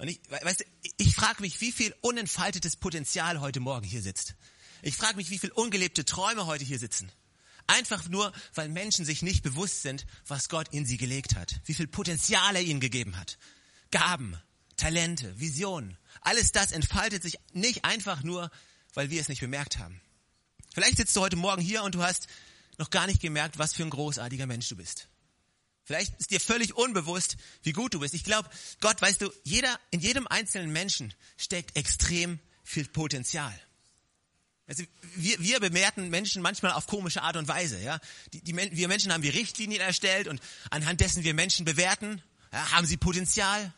Und 0.00 0.08
ich, 0.08 0.18
weißt 0.30 0.60
du, 0.60 0.64
ich 0.96 1.14
frage 1.14 1.42
mich, 1.42 1.60
wie 1.60 1.72
viel 1.72 1.94
unentfaltetes 2.00 2.76
Potenzial 2.76 3.40
heute 3.40 3.60
Morgen 3.60 3.86
hier 3.86 4.00
sitzt. 4.00 4.34
Ich 4.80 4.96
frage 4.96 5.16
mich, 5.16 5.28
wie 5.28 5.38
viel 5.38 5.52
ungelebte 5.52 6.06
Träume 6.06 6.46
heute 6.46 6.64
hier 6.64 6.78
sitzen. 6.78 7.12
Einfach 7.66 8.08
nur, 8.08 8.32
weil 8.54 8.70
Menschen 8.70 9.04
sich 9.04 9.20
nicht 9.20 9.42
bewusst 9.42 9.82
sind, 9.82 10.06
was 10.26 10.48
Gott 10.48 10.68
in 10.72 10.86
sie 10.86 10.96
gelegt 10.96 11.36
hat. 11.36 11.60
Wie 11.66 11.74
viel 11.74 11.86
Potenzial 11.86 12.56
er 12.56 12.62
ihnen 12.62 12.80
gegeben 12.80 13.18
hat. 13.18 13.36
Gaben, 13.90 14.40
Talente, 14.78 15.38
Visionen. 15.38 15.98
Alles 16.22 16.50
das 16.50 16.72
entfaltet 16.72 17.22
sich 17.22 17.38
nicht 17.52 17.84
einfach 17.84 18.22
nur, 18.22 18.50
weil 18.94 19.10
wir 19.10 19.20
es 19.20 19.28
nicht 19.28 19.42
bemerkt 19.42 19.76
haben. 19.76 20.00
Vielleicht 20.72 20.96
sitzt 20.96 21.14
du 21.14 21.20
heute 21.20 21.36
Morgen 21.36 21.60
hier 21.60 21.82
und 21.82 21.94
du 21.94 22.02
hast 22.02 22.26
noch 22.78 22.88
gar 22.88 23.06
nicht 23.06 23.20
gemerkt, 23.20 23.58
was 23.58 23.74
für 23.74 23.82
ein 23.82 23.90
großartiger 23.90 24.46
Mensch 24.46 24.66
du 24.70 24.76
bist. 24.76 25.09
Vielleicht 25.90 26.20
ist 26.20 26.30
dir 26.30 26.38
völlig 26.38 26.76
unbewusst, 26.76 27.36
wie 27.64 27.72
gut 27.72 27.94
du 27.94 27.98
bist. 27.98 28.14
Ich 28.14 28.22
glaube, 28.22 28.48
Gott, 28.80 29.02
weißt 29.02 29.22
du, 29.22 29.32
jeder, 29.42 29.76
in 29.90 29.98
jedem 29.98 30.28
einzelnen 30.28 30.70
Menschen 30.70 31.12
steckt 31.36 31.76
extrem 31.76 32.38
viel 32.62 32.86
Potenzial. 32.86 33.52
Also 34.68 34.84
wir, 35.16 35.40
wir 35.40 35.58
bewerten 35.58 36.08
Menschen 36.08 36.42
manchmal 36.42 36.74
auf 36.74 36.86
komische 36.86 37.22
Art 37.22 37.34
und 37.34 37.48
Weise. 37.48 37.80
Ja? 37.80 37.98
Die, 38.32 38.40
die, 38.40 38.54
wir 38.54 38.86
Menschen 38.86 39.12
haben 39.12 39.22
die 39.22 39.30
Richtlinien 39.30 39.80
erstellt 39.80 40.28
und 40.28 40.40
anhand 40.70 41.00
dessen 41.00 41.24
wir 41.24 41.34
Menschen 41.34 41.64
bewerten. 41.64 42.22
Ja, 42.52 42.70
haben 42.70 42.86
sie 42.86 42.96
Potenzial? 42.96 43.74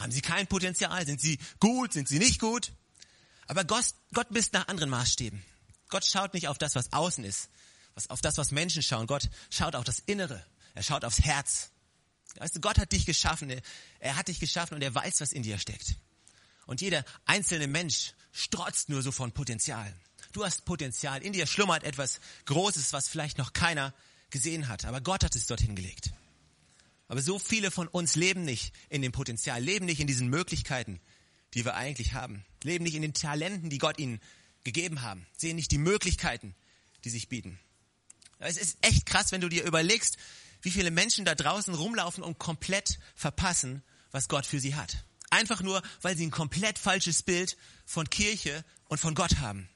Haben 0.00 0.10
sie 0.10 0.20
kein 0.20 0.48
Potenzial? 0.48 1.06
Sind 1.06 1.20
sie 1.20 1.38
gut? 1.60 1.92
Sind 1.92 2.08
sie 2.08 2.18
nicht 2.18 2.40
gut? 2.40 2.72
Aber 3.46 3.62
Gott, 3.62 3.84
Gott 4.12 4.32
misst 4.32 4.52
nach 4.52 4.66
anderen 4.66 4.90
Maßstäben. 4.90 5.44
Gott 5.90 6.04
schaut 6.04 6.34
nicht 6.34 6.48
auf 6.48 6.58
das, 6.58 6.74
was 6.74 6.92
außen 6.92 7.22
ist, 7.22 7.50
was, 7.94 8.10
auf 8.10 8.20
das, 8.20 8.36
was 8.36 8.50
Menschen 8.50 8.82
schauen. 8.82 9.06
Gott 9.06 9.30
schaut 9.48 9.76
auf 9.76 9.84
das 9.84 10.00
Innere. 10.00 10.44
Er 10.74 10.82
schaut 10.82 11.04
aufs 11.04 11.20
Herz. 11.20 11.70
Weißt 12.36 12.56
du, 12.56 12.60
Gott 12.60 12.78
hat 12.78 12.92
dich 12.92 13.06
geschaffen. 13.06 13.50
Er, 13.50 13.60
er 14.00 14.16
hat 14.16 14.28
dich 14.28 14.40
geschaffen 14.40 14.74
und 14.74 14.82
er 14.82 14.94
weiß, 14.94 15.20
was 15.20 15.32
in 15.32 15.42
dir 15.42 15.58
steckt. 15.58 15.96
Und 16.66 16.80
jeder 16.80 17.04
einzelne 17.24 17.66
Mensch 17.66 18.14
strotzt 18.32 18.88
nur 18.88 19.02
so 19.02 19.12
von 19.12 19.32
Potenzial. 19.32 19.94
Du 20.32 20.44
hast 20.44 20.64
Potenzial. 20.64 21.22
In 21.22 21.32
dir 21.32 21.46
schlummert 21.46 21.84
etwas 21.84 22.20
Großes, 22.46 22.92
was 22.92 23.08
vielleicht 23.08 23.38
noch 23.38 23.52
keiner 23.52 23.92
gesehen 24.30 24.68
hat. 24.68 24.84
Aber 24.84 25.00
Gott 25.00 25.24
hat 25.24 25.36
es 25.36 25.46
dorthin 25.46 25.76
gelegt. 25.76 26.12
Aber 27.08 27.20
so 27.20 27.38
viele 27.38 27.70
von 27.70 27.88
uns 27.88 28.16
leben 28.16 28.44
nicht 28.44 28.72
in 28.88 29.02
dem 29.02 29.12
Potenzial, 29.12 29.62
leben 29.62 29.84
nicht 29.84 30.00
in 30.00 30.06
diesen 30.06 30.28
Möglichkeiten, 30.28 30.98
die 31.52 31.64
wir 31.64 31.74
eigentlich 31.74 32.14
haben, 32.14 32.44
leben 32.62 32.84
nicht 32.84 32.94
in 32.94 33.02
den 33.02 33.12
Talenten, 33.12 33.68
die 33.68 33.76
Gott 33.76 33.98
ihnen 33.98 34.18
gegeben 34.64 35.02
haben, 35.02 35.26
sehen 35.36 35.56
nicht 35.56 35.70
die 35.70 35.78
Möglichkeiten, 35.78 36.54
die 37.04 37.10
sich 37.10 37.28
bieten. 37.28 37.58
Es 38.38 38.56
ist 38.56 38.78
echt 38.80 39.04
krass, 39.04 39.30
wenn 39.30 39.42
du 39.42 39.50
dir 39.50 39.64
überlegst, 39.64 40.16
wie 40.62 40.70
viele 40.70 40.90
Menschen 40.90 41.24
da 41.24 41.34
draußen 41.34 41.74
rumlaufen 41.74 42.22
und 42.22 42.38
komplett 42.38 42.98
verpassen, 43.14 43.82
was 44.10 44.28
Gott 44.28 44.46
für 44.46 44.60
sie 44.60 44.74
hat. 44.74 45.04
Einfach 45.30 45.62
nur, 45.62 45.82
weil 46.02 46.16
sie 46.16 46.26
ein 46.26 46.30
komplett 46.30 46.78
falsches 46.78 47.22
Bild 47.22 47.56
von 47.84 48.08
Kirche 48.08 48.64
und 48.88 48.98
von 48.98 49.14
Gott 49.14 49.38
haben. 49.38 49.68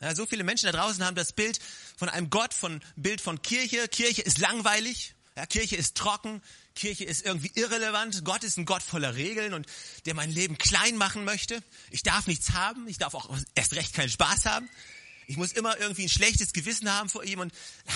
Ja, 0.00 0.14
so 0.14 0.26
viele 0.26 0.44
Menschen 0.44 0.66
da 0.66 0.72
draußen 0.72 1.04
haben 1.04 1.14
das 1.14 1.32
Bild 1.32 1.58
von 1.96 2.08
einem 2.08 2.28
Gott, 2.28 2.52
von 2.52 2.82
Bild 2.96 3.20
von 3.20 3.40
Kirche. 3.40 3.88
Kirche 3.88 4.22
ist 4.22 4.38
langweilig. 4.38 5.14
Ja, 5.36 5.46
Kirche 5.46 5.76
ist 5.76 5.96
trocken. 5.96 6.42
Kirche 6.74 7.04
ist 7.04 7.24
irgendwie 7.24 7.50
irrelevant. 7.54 8.24
Gott 8.24 8.44
ist 8.44 8.58
ein 8.58 8.66
Gott 8.66 8.82
voller 8.82 9.14
Regeln 9.14 9.54
und 9.54 9.66
der 10.04 10.14
mein 10.14 10.30
Leben 10.30 10.58
klein 10.58 10.96
machen 10.96 11.24
möchte. 11.24 11.62
Ich 11.90 12.02
darf 12.02 12.26
nichts 12.26 12.50
haben. 12.50 12.86
Ich 12.88 12.98
darf 12.98 13.14
auch 13.14 13.30
erst 13.54 13.74
recht 13.74 13.94
keinen 13.94 14.10
Spaß 14.10 14.44
haben. 14.46 14.68
Ich 15.26 15.36
muss 15.36 15.52
immer 15.52 15.78
irgendwie 15.78 16.04
ein 16.04 16.10
schlechtes 16.10 16.52
Gewissen 16.52 16.90
haben 16.92 17.08
vor 17.08 17.24
ihm 17.24 17.40
und, 17.40 17.52
ah, 17.86 17.92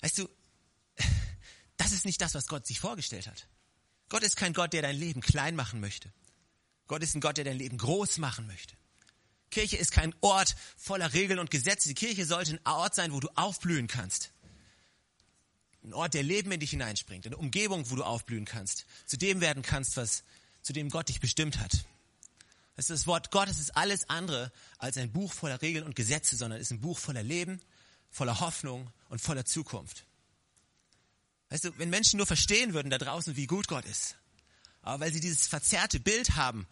weißt 0.00 0.18
du, 0.18 0.28
das 1.88 1.98
ist 2.00 2.04
nicht 2.04 2.20
das, 2.20 2.34
was 2.34 2.46
Gott 2.46 2.66
sich 2.66 2.80
vorgestellt 2.80 3.26
hat. 3.26 3.46
Gott 4.08 4.22
ist 4.22 4.36
kein 4.36 4.52
Gott, 4.52 4.72
der 4.72 4.82
dein 4.82 4.96
Leben 4.96 5.20
klein 5.20 5.56
machen 5.56 5.80
möchte. 5.80 6.12
Gott 6.86 7.02
ist 7.02 7.14
ein 7.14 7.20
Gott, 7.20 7.36
der 7.36 7.44
dein 7.44 7.58
Leben 7.58 7.78
groß 7.78 8.18
machen 8.18 8.46
möchte. 8.46 8.74
Kirche 9.50 9.76
ist 9.76 9.92
kein 9.92 10.14
Ort 10.20 10.56
voller 10.76 11.12
Regeln 11.14 11.38
und 11.38 11.50
Gesetze. 11.50 11.88
Die 11.88 11.94
Kirche 11.94 12.26
sollte 12.26 12.52
ein 12.52 12.60
Ort 12.66 12.94
sein, 12.94 13.12
wo 13.12 13.20
du 13.20 13.28
aufblühen 13.34 13.86
kannst. 13.86 14.32
Ein 15.82 15.94
Ort, 15.94 16.14
der 16.14 16.22
Leben 16.22 16.52
in 16.52 16.60
dich 16.60 16.70
hineinspringt. 16.70 17.26
Eine 17.26 17.36
Umgebung, 17.36 17.90
wo 17.90 17.96
du 17.96 18.04
aufblühen 18.04 18.44
kannst. 18.44 18.84
Zu 19.06 19.16
dem 19.16 19.40
werden 19.40 19.62
kannst, 19.62 19.96
was, 19.96 20.24
zu 20.62 20.72
dem 20.72 20.90
Gott 20.90 21.08
dich 21.08 21.20
bestimmt 21.20 21.58
hat. 21.58 21.86
Das, 22.76 22.88
das 22.88 23.06
Wort 23.06 23.30
Gottes 23.30 23.58
ist 23.58 23.76
alles 23.76 24.08
andere 24.08 24.52
als 24.78 24.98
ein 24.98 25.10
Buch 25.10 25.32
voller 25.32 25.62
Regeln 25.62 25.84
und 25.84 25.96
Gesetze, 25.96 26.36
sondern 26.36 26.60
ist 26.60 26.70
ein 26.70 26.80
Buch 26.80 26.98
voller 26.98 27.22
Leben, 27.22 27.60
voller 28.10 28.40
Hoffnung 28.40 28.90
und 29.08 29.20
voller 29.20 29.44
Zukunft. 29.44 30.04
Weißt 31.50 31.64
du, 31.64 31.78
wenn 31.78 31.90
Menschen 31.90 32.18
nur 32.18 32.26
verstehen 32.26 32.74
würden 32.74 32.90
da 32.90 32.98
draußen, 32.98 33.36
wie 33.36 33.46
gut 33.46 33.68
Gott 33.68 33.86
ist, 33.86 34.16
aber 34.82 35.04
weil 35.04 35.12
sie 35.12 35.20
dieses 35.20 35.46
verzerrte 35.46 36.00
Bild 36.00 36.36
haben, 36.36 36.66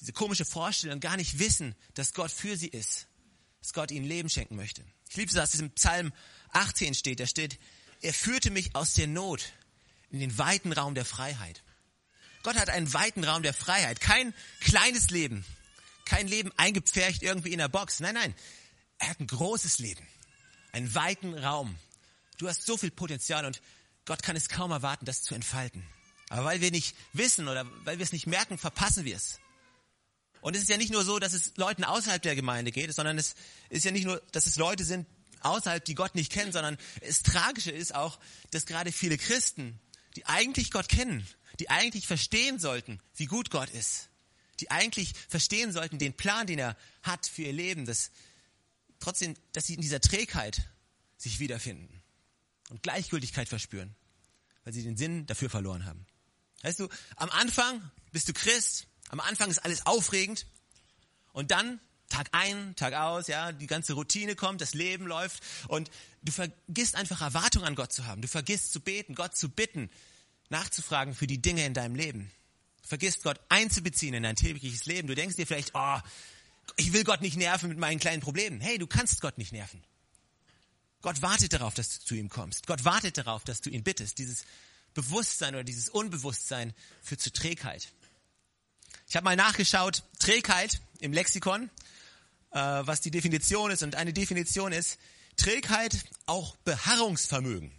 diese 0.00 0.12
komische 0.12 0.44
Vorstellung, 0.44 1.00
gar 1.00 1.16
nicht 1.16 1.38
wissen, 1.38 1.74
dass 1.94 2.14
Gott 2.14 2.30
für 2.30 2.56
sie 2.56 2.68
ist, 2.68 3.06
dass 3.60 3.74
Gott 3.74 3.90
ihnen 3.90 4.06
Leben 4.06 4.30
schenken 4.30 4.56
möchte. 4.56 4.84
Ich 5.08 5.16
liebe 5.16 5.28
es, 5.28 5.34
dass 5.34 5.54
es 5.54 5.60
im 5.60 5.70
Psalm 5.72 6.12
18 6.52 6.94
steht, 6.94 7.20
da 7.20 7.26
steht, 7.26 7.58
er 8.00 8.14
führte 8.14 8.50
mich 8.50 8.74
aus 8.74 8.94
der 8.94 9.06
Not 9.06 9.52
in 10.10 10.20
den 10.20 10.38
weiten 10.38 10.72
Raum 10.72 10.94
der 10.94 11.04
Freiheit. 11.04 11.62
Gott 12.42 12.56
hat 12.56 12.70
einen 12.70 12.92
weiten 12.94 13.22
Raum 13.24 13.42
der 13.42 13.52
Freiheit, 13.52 14.00
kein 14.00 14.32
kleines 14.60 15.10
Leben, 15.10 15.44
kein 16.06 16.26
Leben 16.26 16.50
eingepfercht 16.56 17.22
irgendwie 17.22 17.52
in 17.52 17.58
der 17.58 17.68
Box. 17.68 18.00
Nein, 18.00 18.14
nein, 18.14 18.34
er 18.98 19.10
hat 19.10 19.20
ein 19.20 19.26
großes 19.26 19.78
Leben, 19.78 20.06
einen 20.72 20.94
weiten 20.94 21.34
Raum. 21.34 21.78
Du 22.38 22.48
hast 22.48 22.64
so 22.64 22.78
viel 22.78 22.90
Potenzial 22.90 23.44
und 23.44 23.60
Gott 24.10 24.24
kann 24.24 24.34
es 24.34 24.48
kaum 24.48 24.72
erwarten, 24.72 25.04
das 25.04 25.22
zu 25.22 25.36
entfalten. 25.36 25.86
Aber 26.30 26.44
weil 26.44 26.60
wir 26.60 26.72
nicht 26.72 26.96
wissen 27.12 27.46
oder 27.46 27.64
weil 27.84 27.98
wir 27.98 28.02
es 28.02 28.10
nicht 28.10 28.26
merken, 28.26 28.58
verpassen 28.58 29.04
wir 29.04 29.14
es. 29.14 29.38
Und 30.40 30.56
es 30.56 30.62
ist 30.62 30.68
ja 30.68 30.78
nicht 30.78 30.90
nur 30.90 31.04
so, 31.04 31.20
dass 31.20 31.32
es 31.32 31.56
Leuten 31.56 31.84
außerhalb 31.84 32.20
der 32.20 32.34
Gemeinde 32.34 32.72
geht, 32.72 32.92
sondern 32.92 33.18
es 33.18 33.36
ist 33.68 33.84
ja 33.84 33.92
nicht 33.92 34.06
nur, 34.06 34.20
dass 34.32 34.46
es 34.46 34.56
Leute 34.56 34.82
sind 34.82 35.06
außerhalb, 35.42 35.84
die 35.84 35.94
Gott 35.94 36.16
nicht 36.16 36.32
kennen, 36.32 36.50
sondern 36.50 36.76
das 37.06 37.22
Tragische 37.22 37.70
ist 37.70 37.94
auch, 37.94 38.18
dass 38.50 38.66
gerade 38.66 38.90
viele 38.90 39.16
Christen, 39.16 39.78
die 40.16 40.26
eigentlich 40.26 40.72
Gott 40.72 40.88
kennen, 40.88 41.24
die 41.60 41.70
eigentlich 41.70 42.08
verstehen 42.08 42.58
sollten, 42.58 42.98
wie 43.14 43.26
gut 43.26 43.50
Gott 43.50 43.70
ist, 43.70 44.08
die 44.58 44.72
eigentlich 44.72 45.14
verstehen 45.28 45.70
sollten 45.70 46.00
den 46.00 46.16
Plan, 46.16 46.48
den 46.48 46.58
er 46.58 46.76
hat 47.04 47.28
für 47.28 47.42
ihr 47.42 47.52
Leben, 47.52 47.86
dass 47.86 48.10
trotzdem, 48.98 49.36
dass 49.52 49.66
sie 49.66 49.74
in 49.74 49.82
dieser 49.82 50.00
Trägheit 50.00 50.62
sich 51.16 51.38
wiederfinden 51.38 52.02
und 52.70 52.82
Gleichgültigkeit 52.82 53.48
verspüren, 53.48 53.94
weil 54.70 54.74
sie 54.74 54.84
den 54.84 54.96
Sinn 54.96 55.26
dafür 55.26 55.50
verloren 55.50 55.84
haben. 55.84 56.06
Weißt 56.62 56.78
du, 56.78 56.88
am 57.16 57.28
Anfang 57.30 57.90
bist 58.12 58.28
du 58.28 58.32
Christ, 58.32 58.86
am 59.08 59.18
Anfang 59.18 59.50
ist 59.50 59.58
alles 59.58 59.84
aufregend 59.84 60.46
und 61.32 61.50
dann 61.50 61.80
Tag 62.08 62.28
ein, 62.30 62.76
Tag 62.76 62.94
aus, 62.94 63.26
ja, 63.26 63.50
die 63.50 63.66
ganze 63.66 63.94
Routine 63.94 64.36
kommt, 64.36 64.60
das 64.60 64.74
Leben 64.74 65.08
läuft 65.08 65.42
und 65.66 65.90
du 66.22 66.30
vergisst 66.30 66.94
einfach 66.94 67.20
Erwartungen 67.20 67.64
an 67.64 67.74
Gott 67.74 67.92
zu 67.92 68.06
haben. 68.06 68.22
Du 68.22 68.28
vergisst 68.28 68.70
zu 68.70 68.78
beten, 68.78 69.16
Gott 69.16 69.36
zu 69.36 69.48
bitten, 69.48 69.90
nachzufragen 70.50 71.14
für 71.14 71.26
die 71.26 71.42
Dinge 71.42 71.66
in 71.66 71.74
deinem 71.74 71.96
Leben. 71.96 72.30
Du 72.82 72.88
vergisst 72.90 73.24
Gott 73.24 73.40
einzubeziehen 73.48 74.14
in 74.14 74.22
dein 74.22 74.36
tägliches 74.36 74.86
Leben. 74.86 75.08
Du 75.08 75.16
denkst 75.16 75.34
dir 75.34 75.48
vielleicht, 75.48 75.72
oh, 75.74 75.98
ich 76.76 76.92
will 76.92 77.02
Gott 77.02 77.22
nicht 77.22 77.36
nerven 77.36 77.70
mit 77.70 77.78
meinen 77.78 77.98
kleinen 77.98 78.22
Problemen. 78.22 78.60
Hey, 78.60 78.78
du 78.78 78.86
kannst 78.86 79.20
Gott 79.20 79.36
nicht 79.36 79.50
nerven. 79.50 79.82
Gott 81.02 81.22
wartet 81.22 81.52
darauf, 81.52 81.74
dass 81.74 81.98
du 81.98 82.04
zu 82.04 82.14
ihm 82.14 82.28
kommst. 82.28 82.66
Gott 82.66 82.84
wartet 82.84 83.18
darauf, 83.18 83.44
dass 83.44 83.60
du 83.60 83.70
ihn 83.70 83.82
bittest. 83.82 84.18
Dieses 84.18 84.44
Bewusstsein 84.94 85.54
oder 85.54 85.64
dieses 85.64 85.88
Unbewusstsein 85.88 86.74
führt 87.02 87.20
zu 87.20 87.32
Trägheit. 87.32 87.88
Ich 89.08 89.16
habe 89.16 89.24
mal 89.24 89.36
nachgeschaut, 89.36 90.02
Trägheit 90.18 90.80
im 91.00 91.12
Lexikon, 91.12 91.70
äh, 92.50 92.58
was 92.58 93.00
die 93.00 93.10
Definition 93.10 93.70
ist. 93.70 93.82
Und 93.82 93.94
eine 93.94 94.12
Definition 94.12 94.72
ist 94.72 94.98
Trägheit, 95.36 95.96
auch 96.26 96.56
Beharrungsvermögen. 96.58 97.72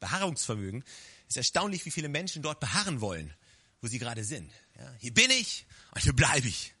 Beharrungsvermögen. 0.00 0.84
Ist 1.28 1.36
erstaunlich, 1.36 1.84
wie 1.84 1.90
viele 1.90 2.08
Menschen 2.08 2.42
dort 2.42 2.60
beharren 2.60 3.00
wollen, 3.02 3.34
wo 3.82 3.88
sie 3.88 3.98
gerade 3.98 4.24
sind. 4.24 4.50
Ja, 4.78 4.94
hier 4.98 5.12
bin 5.12 5.30
ich 5.30 5.66
und 5.94 6.02
hier 6.02 6.14
bleibe 6.14 6.48
ich. 6.48 6.72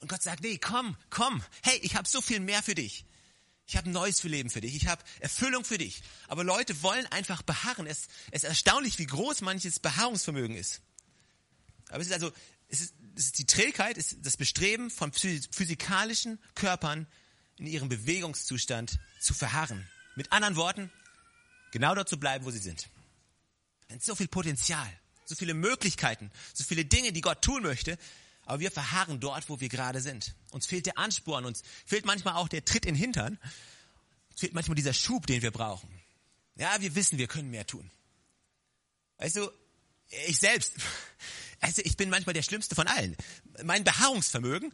Und 0.00 0.08
Gott 0.08 0.22
sagt, 0.22 0.42
nee, 0.42 0.58
komm, 0.58 0.96
komm, 1.08 1.42
hey, 1.62 1.78
ich 1.82 1.96
habe 1.96 2.06
so 2.06 2.20
viel 2.20 2.40
mehr 2.40 2.62
für 2.62 2.74
dich. 2.74 3.06
Ich 3.66 3.76
habe 3.76 3.90
neues 3.90 4.22
Leben 4.22 4.48
für 4.48 4.60
dich. 4.60 4.76
Ich 4.76 4.86
habe 4.86 5.02
Erfüllung 5.18 5.64
für 5.64 5.78
dich. 5.78 6.02
Aber 6.28 6.44
Leute 6.44 6.82
wollen 6.82 7.04
einfach 7.06 7.42
beharren. 7.42 7.86
Es, 7.86 8.06
es 8.30 8.42
ist 8.42 8.48
erstaunlich, 8.48 8.98
wie 8.98 9.06
groß 9.06 9.40
manches 9.40 9.80
Beharrungsvermögen 9.80 10.56
ist. 10.56 10.82
Aber 11.88 12.00
es 12.00 12.06
ist 12.06 12.12
also, 12.12 12.32
es 12.68 12.80
ist, 12.80 12.94
es 13.16 13.26
ist 13.26 13.38
die 13.38 13.46
Trägheit, 13.46 13.98
es 13.98 14.12
ist 14.12 14.26
das 14.26 14.36
Bestreben 14.36 14.90
von 14.90 15.12
physikalischen 15.12 16.38
Körpern 16.54 17.06
in 17.58 17.66
ihrem 17.66 17.88
Bewegungszustand 17.88 18.98
zu 19.20 19.34
verharren. 19.34 19.88
Mit 20.14 20.30
anderen 20.32 20.56
Worten, 20.56 20.90
genau 21.72 21.94
dort 21.94 22.08
zu 22.08 22.18
bleiben, 22.18 22.44
wo 22.44 22.50
sie 22.50 22.58
sind. 22.58 22.88
Es 23.88 24.04
so 24.04 24.14
viel 24.14 24.28
Potenzial, 24.28 24.88
so 25.24 25.34
viele 25.34 25.54
Möglichkeiten, 25.54 26.30
so 26.52 26.64
viele 26.64 26.84
Dinge, 26.84 27.12
die 27.12 27.20
Gott 27.20 27.42
tun 27.42 27.62
möchte, 27.62 27.98
aber 28.46 28.60
wir 28.60 28.70
verharren 28.70 29.20
dort, 29.20 29.48
wo 29.48 29.60
wir 29.60 29.68
gerade 29.68 30.00
sind. 30.00 30.34
Uns 30.50 30.66
fehlt 30.66 30.86
der 30.86 30.98
Ansporn, 30.98 31.44
uns 31.44 31.62
fehlt 31.84 32.06
manchmal 32.06 32.34
auch 32.34 32.48
der 32.48 32.64
Tritt 32.64 32.86
in 32.86 32.94
den 32.94 33.00
Hintern. 33.00 33.38
Uns 34.30 34.40
fehlt 34.40 34.54
manchmal 34.54 34.76
dieser 34.76 34.94
Schub, 34.94 35.26
den 35.26 35.42
wir 35.42 35.50
brauchen. 35.50 35.88
Ja, 36.54 36.80
wir 36.80 36.94
wissen, 36.94 37.18
wir 37.18 37.26
können 37.26 37.50
mehr 37.50 37.66
tun. 37.66 37.90
Weißt 39.18 39.36
du, 39.36 39.50
ich 40.28 40.38
selbst, 40.38 40.74
also 41.60 41.82
ich 41.84 41.96
bin 41.96 42.08
manchmal 42.08 42.34
der 42.34 42.42
Schlimmste 42.42 42.74
von 42.74 42.86
allen. 42.86 43.16
Mein 43.64 43.84
Beharrungsvermögen, 43.84 44.72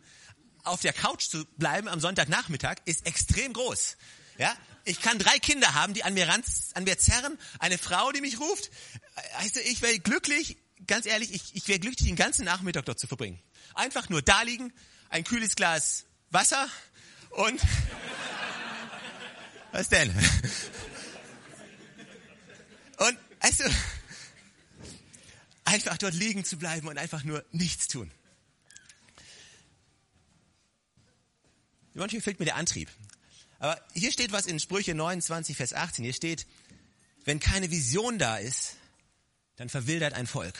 auf 0.64 0.80
der 0.80 0.92
Couch 0.92 1.28
zu 1.28 1.44
bleiben 1.56 1.88
am 1.88 1.98
Sonntagnachmittag, 1.98 2.76
ist 2.84 3.06
extrem 3.06 3.52
groß. 3.52 3.96
Ja, 4.38 4.56
ich 4.84 5.00
kann 5.00 5.18
drei 5.18 5.38
Kinder 5.38 5.74
haben, 5.74 5.94
die 5.94 6.04
an 6.04 6.14
mir, 6.14 6.28
ranz, 6.28 6.70
an 6.74 6.84
mir 6.84 6.98
zerren, 6.98 7.38
eine 7.58 7.78
Frau, 7.78 8.12
die 8.12 8.20
mich 8.20 8.38
ruft. 8.38 8.70
Also 9.38 9.60
ich 9.60 9.82
wäre 9.82 9.98
glücklich, 9.98 10.56
ganz 10.86 11.06
ehrlich, 11.06 11.32
ich, 11.32 11.54
ich 11.54 11.68
wäre 11.68 11.78
glücklich, 11.78 12.08
den 12.08 12.16
ganzen 12.16 12.44
Nachmittag 12.44 12.84
dort 12.86 12.98
zu 12.98 13.06
verbringen. 13.06 13.40
Einfach 13.74 14.08
nur 14.08 14.22
da 14.22 14.42
liegen, 14.42 14.72
ein 15.08 15.24
kühles 15.24 15.56
Glas 15.56 16.04
Wasser 16.30 16.68
und 17.30 17.60
was 19.72 19.88
denn? 19.88 20.10
Und 22.98 23.18
also 23.40 23.64
einfach 25.64 25.98
dort 25.98 26.14
liegen 26.14 26.44
zu 26.44 26.58
bleiben 26.58 26.88
und 26.88 26.98
einfach 26.98 27.24
nur 27.24 27.44
nichts 27.52 27.88
tun. 27.88 28.10
Manchmal 31.94 32.22
fehlt 32.22 32.38
mir 32.38 32.46
der 32.46 32.56
Antrieb. 32.56 32.90
Aber 33.58 33.80
hier 33.92 34.12
steht 34.12 34.32
was 34.32 34.46
in 34.46 34.58
Sprüche 34.58 34.94
29, 34.94 35.56
Vers 35.56 35.74
18. 35.74 36.04
Hier 36.04 36.14
steht, 36.14 36.46
wenn 37.24 37.38
keine 37.38 37.70
Vision 37.70 38.18
da 38.18 38.38
ist, 38.38 38.76
dann 39.56 39.68
verwildert 39.68 40.14
ein 40.14 40.26
Volk. 40.26 40.54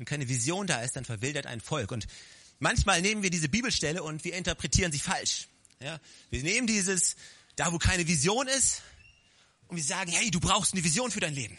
Wenn 0.00 0.06
keine 0.06 0.30
Vision 0.30 0.66
da 0.66 0.80
ist, 0.80 0.96
dann 0.96 1.04
verwildert 1.04 1.44
ein 1.44 1.60
Volk. 1.60 1.92
Und 1.92 2.06
manchmal 2.58 3.02
nehmen 3.02 3.22
wir 3.22 3.28
diese 3.28 3.50
Bibelstelle 3.50 4.02
und 4.02 4.24
wir 4.24 4.34
interpretieren 4.34 4.90
sie 4.92 4.98
falsch. 4.98 5.46
Ja, 5.78 6.00
wir 6.30 6.42
nehmen 6.42 6.66
dieses, 6.66 7.16
da 7.56 7.70
wo 7.70 7.76
keine 7.76 8.08
Vision 8.08 8.48
ist, 8.48 8.80
und 9.68 9.76
wir 9.76 9.84
sagen, 9.84 10.10
hey, 10.10 10.30
du 10.30 10.40
brauchst 10.40 10.72
eine 10.72 10.82
Vision 10.82 11.10
für 11.10 11.20
dein 11.20 11.34
Leben. 11.34 11.58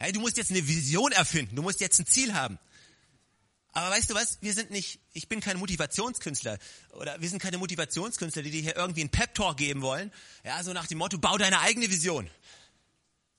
Hey, 0.00 0.10
du 0.10 0.18
musst 0.18 0.36
jetzt 0.36 0.50
eine 0.50 0.66
Vision 0.66 1.12
erfinden, 1.12 1.54
du 1.54 1.62
musst 1.62 1.80
jetzt 1.80 2.00
ein 2.00 2.06
Ziel 2.06 2.34
haben. 2.34 2.58
Aber 3.70 3.88
weißt 3.90 4.10
du 4.10 4.14
was, 4.14 4.38
wir 4.40 4.52
sind 4.52 4.72
nicht, 4.72 4.98
ich 5.12 5.28
bin 5.28 5.38
kein 5.38 5.56
Motivationskünstler 5.56 6.58
oder 6.94 7.20
wir 7.20 7.28
sind 7.28 7.40
keine 7.40 7.58
Motivationskünstler, 7.58 8.42
die 8.42 8.50
dir 8.50 8.62
hier 8.62 8.74
irgendwie 8.74 9.02
einen 9.02 9.10
Pep-Talk 9.10 9.58
geben 9.58 9.82
wollen. 9.82 10.12
Ja, 10.44 10.60
so 10.64 10.72
nach 10.72 10.88
dem 10.88 10.98
Motto, 10.98 11.18
bau 11.18 11.38
deine 11.38 11.60
eigene 11.60 11.88
Vision. 11.88 12.28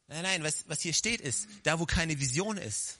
Nein, 0.07 0.23
nein, 0.23 0.43
was, 0.43 0.63
was 0.69 0.79
hier 0.79 0.93
steht 0.93 1.19
ist, 1.19 1.49
da 1.63 1.79
wo 1.79 1.85
keine 1.85 2.17
Vision 2.21 2.55
ist, 2.55 2.99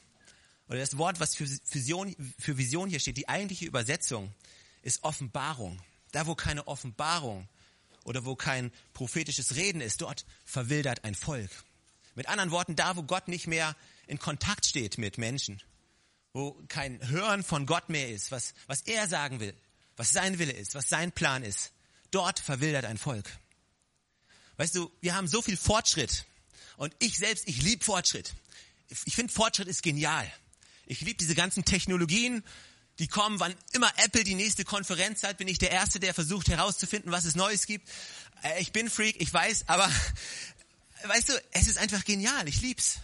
oder 0.69 0.79
das 0.79 0.97
Wort, 0.97 1.19
was 1.19 1.35
für 1.35 1.47
Vision, 1.47 2.15
für 2.39 2.57
Vision 2.57 2.89
hier 2.89 2.99
steht, 2.99 3.17
die 3.17 3.29
eigentliche 3.29 3.65
Übersetzung 3.65 4.33
ist 4.81 5.03
Offenbarung. 5.03 5.81
Da, 6.11 6.27
wo 6.27 6.35
keine 6.35 6.67
Offenbarung 6.67 7.47
oder 8.03 8.25
wo 8.25 8.35
kein 8.35 8.71
prophetisches 8.93 9.55
Reden 9.55 9.81
ist, 9.81 10.01
dort 10.01 10.25
verwildert 10.45 11.03
ein 11.03 11.15
Volk. 11.15 11.51
Mit 12.15 12.27
anderen 12.27 12.51
Worten, 12.51 12.75
da, 12.75 12.95
wo 12.95 13.03
Gott 13.03 13.27
nicht 13.27 13.47
mehr 13.47 13.75
in 14.07 14.19
Kontakt 14.19 14.65
steht 14.65 14.97
mit 14.97 15.17
Menschen, 15.17 15.61
wo 16.33 16.53
kein 16.67 17.05
Hören 17.09 17.43
von 17.43 17.65
Gott 17.65 17.89
mehr 17.89 18.09
ist, 18.09 18.31
was, 18.31 18.53
was 18.65 18.81
er 18.81 19.07
sagen 19.07 19.39
will, 19.39 19.53
was 19.95 20.11
sein 20.11 20.39
Wille 20.39 20.53
ist, 20.53 20.75
was 20.75 20.89
sein 20.89 21.11
Plan 21.11 21.43
ist, 21.43 21.71
dort 22.11 22.39
verwildert 22.39 22.85
ein 22.85 22.97
Volk. 22.97 23.29
Weißt 24.57 24.75
du, 24.75 24.91
wir 25.01 25.15
haben 25.15 25.27
so 25.27 25.41
viel 25.41 25.57
Fortschritt 25.57 26.25
und 26.77 26.95
ich 26.99 27.17
selbst, 27.17 27.47
ich 27.47 27.61
liebe 27.61 27.83
Fortschritt. 27.83 28.33
Ich 29.05 29.15
finde 29.15 29.33
Fortschritt 29.33 29.67
ist 29.67 29.83
genial. 29.83 30.31
Ich 30.89 31.01
liebe 31.01 31.17
diese 31.17 31.35
ganzen 31.35 31.65
Technologien, 31.65 32.43
die 32.99 33.09
kommen, 33.09 33.41
wann 33.41 33.53
immer 33.73 33.91
Apple 33.97 34.23
die 34.23 34.35
nächste 34.35 34.63
Konferenz 34.63 35.21
hat, 35.23 35.37
bin 35.37 35.49
ich 35.49 35.59
der 35.59 35.71
Erste, 35.71 35.99
der 35.99 36.13
versucht 36.13 36.47
herauszufinden, 36.47 37.11
was 37.11 37.25
es 37.25 37.35
Neues 37.35 37.67
gibt. 37.67 37.89
Äh, 38.41 38.61
ich 38.61 38.71
bin 38.71 38.89
Freak, 38.89 39.21
ich 39.21 39.31
weiß, 39.31 39.67
aber 39.67 39.91
weißt 41.03 41.29
du, 41.29 41.33
es 41.51 41.67
ist 41.67 41.77
einfach 41.77 42.05
genial, 42.05 42.47
ich 42.47 42.61
lieb's. 42.61 42.99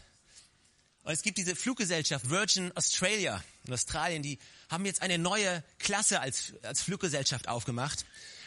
Und 1.03 1.11
es 1.11 1.21
gibt 1.21 1.37
diese 1.37 1.57
Fluggesellschaft 1.57 2.29
Virgin 2.29 2.71
Australia 2.77 3.43
in 3.65 3.73
Australien, 3.73 4.23
die 4.23 4.39
haben 4.69 4.85
jetzt 4.85 5.01
eine 5.01 5.17
neue 5.17 5.61
Klasse 5.77 6.21
als, 6.21 6.53
als 6.63 6.81
Fluggesellschaft 6.81 7.49
aufgemacht 7.49 8.05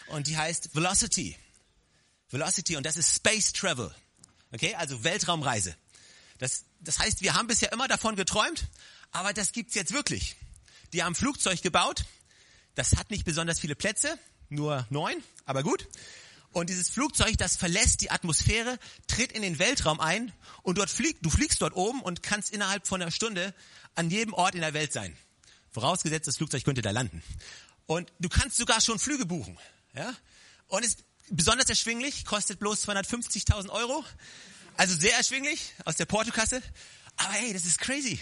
und 0.08 0.28
die 0.28 0.38
heißt 0.38 0.74
Velocity. 0.74 1.36
Velocity 2.30 2.76
und 2.76 2.86
das 2.86 2.96
ist 2.96 3.14
Space 3.14 3.52
Travel. 3.52 3.94
Okay, 4.50 4.74
also 4.76 5.04
Weltraumreise. 5.04 5.76
Das, 6.38 6.64
das 6.80 6.98
heißt, 6.98 7.20
wir 7.20 7.34
haben 7.34 7.46
bisher 7.46 7.72
immer 7.72 7.88
davon 7.88 8.16
geträumt, 8.16 8.64
aber 9.12 9.32
das 9.32 9.52
gibt's 9.52 9.74
jetzt 9.74 9.92
wirklich. 9.92 10.36
Die 10.92 11.02
haben 11.02 11.14
Flugzeug 11.14 11.62
gebaut. 11.62 12.04
Das 12.74 12.96
hat 12.96 13.10
nicht 13.10 13.24
besonders 13.24 13.58
viele 13.58 13.74
Plätze, 13.74 14.18
nur 14.48 14.86
neun, 14.90 15.22
aber 15.44 15.62
gut. 15.62 15.88
Und 16.52 16.70
dieses 16.70 16.88
Flugzeug, 16.88 17.36
das 17.38 17.56
verlässt 17.56 18.00
die 18.00 18.10
Atmosphäre, 18.10 18.78
tritt 19.06 19.32
in 19.32 19.42
den 19.42 19.58
Weltraum 19.58 20.00
ein 20.00 20.32
und 20.62 20.78
dort 20.78 20.90
fliegt, 20.90 21.24
du 21.24 21.30
fliegst 21.30 21.60
dort 21.60 21.74
oben 21.74 22.00
und 22.00 22.22
kannst 22.22 22.50
innerhalb 22.50 22.86
von 22.86 23.02
einer 23.02 23.10
Stunde 23.10 23.54
an 23.94 24.10
jedem 24.10 24.32
Ort 24.32 24.54
in 24.54 24.62
der 24.62 24.72
Welt 24.72 24.92
sein. 24.92 25.16
Vorausgesetzt, 25.70 26.26
das 26.26 26.38
Flugzeug 26.38 26.64
könnte 26.64 26.82
da 26.82 26.90
landen. 26.90 27.22
Und 27.86 28.10
du 28.18 28.28
kannst 28.28 28.56
sogar 28.56 28.80
schon 28.80 28.98
Flüge 28.98 29.26
buchen. 29.26 29.58
Ja? 29.94 30.14
Und 30.68 30.84
ist 30.84 31.04
besonders 31.28 31.68
erschwinglich, 31.68 32.24
kostet 32.24 32.58
bloß 32.58 32.88
250.000 32.88 33.68
Euro. 33.70 34.04
Also 34.76 34.94
sehr 34.94 35.14
erschwinglich 35.14 35.72
aus 35.84 35.96
der 35.96 36.06
Portokasse. 36.06 36.62
Aber 37.16 37.32
hey, 37.32 37.52
das 37.52 37.64
ist 37.64 37.78
crazy. 37.78 38.18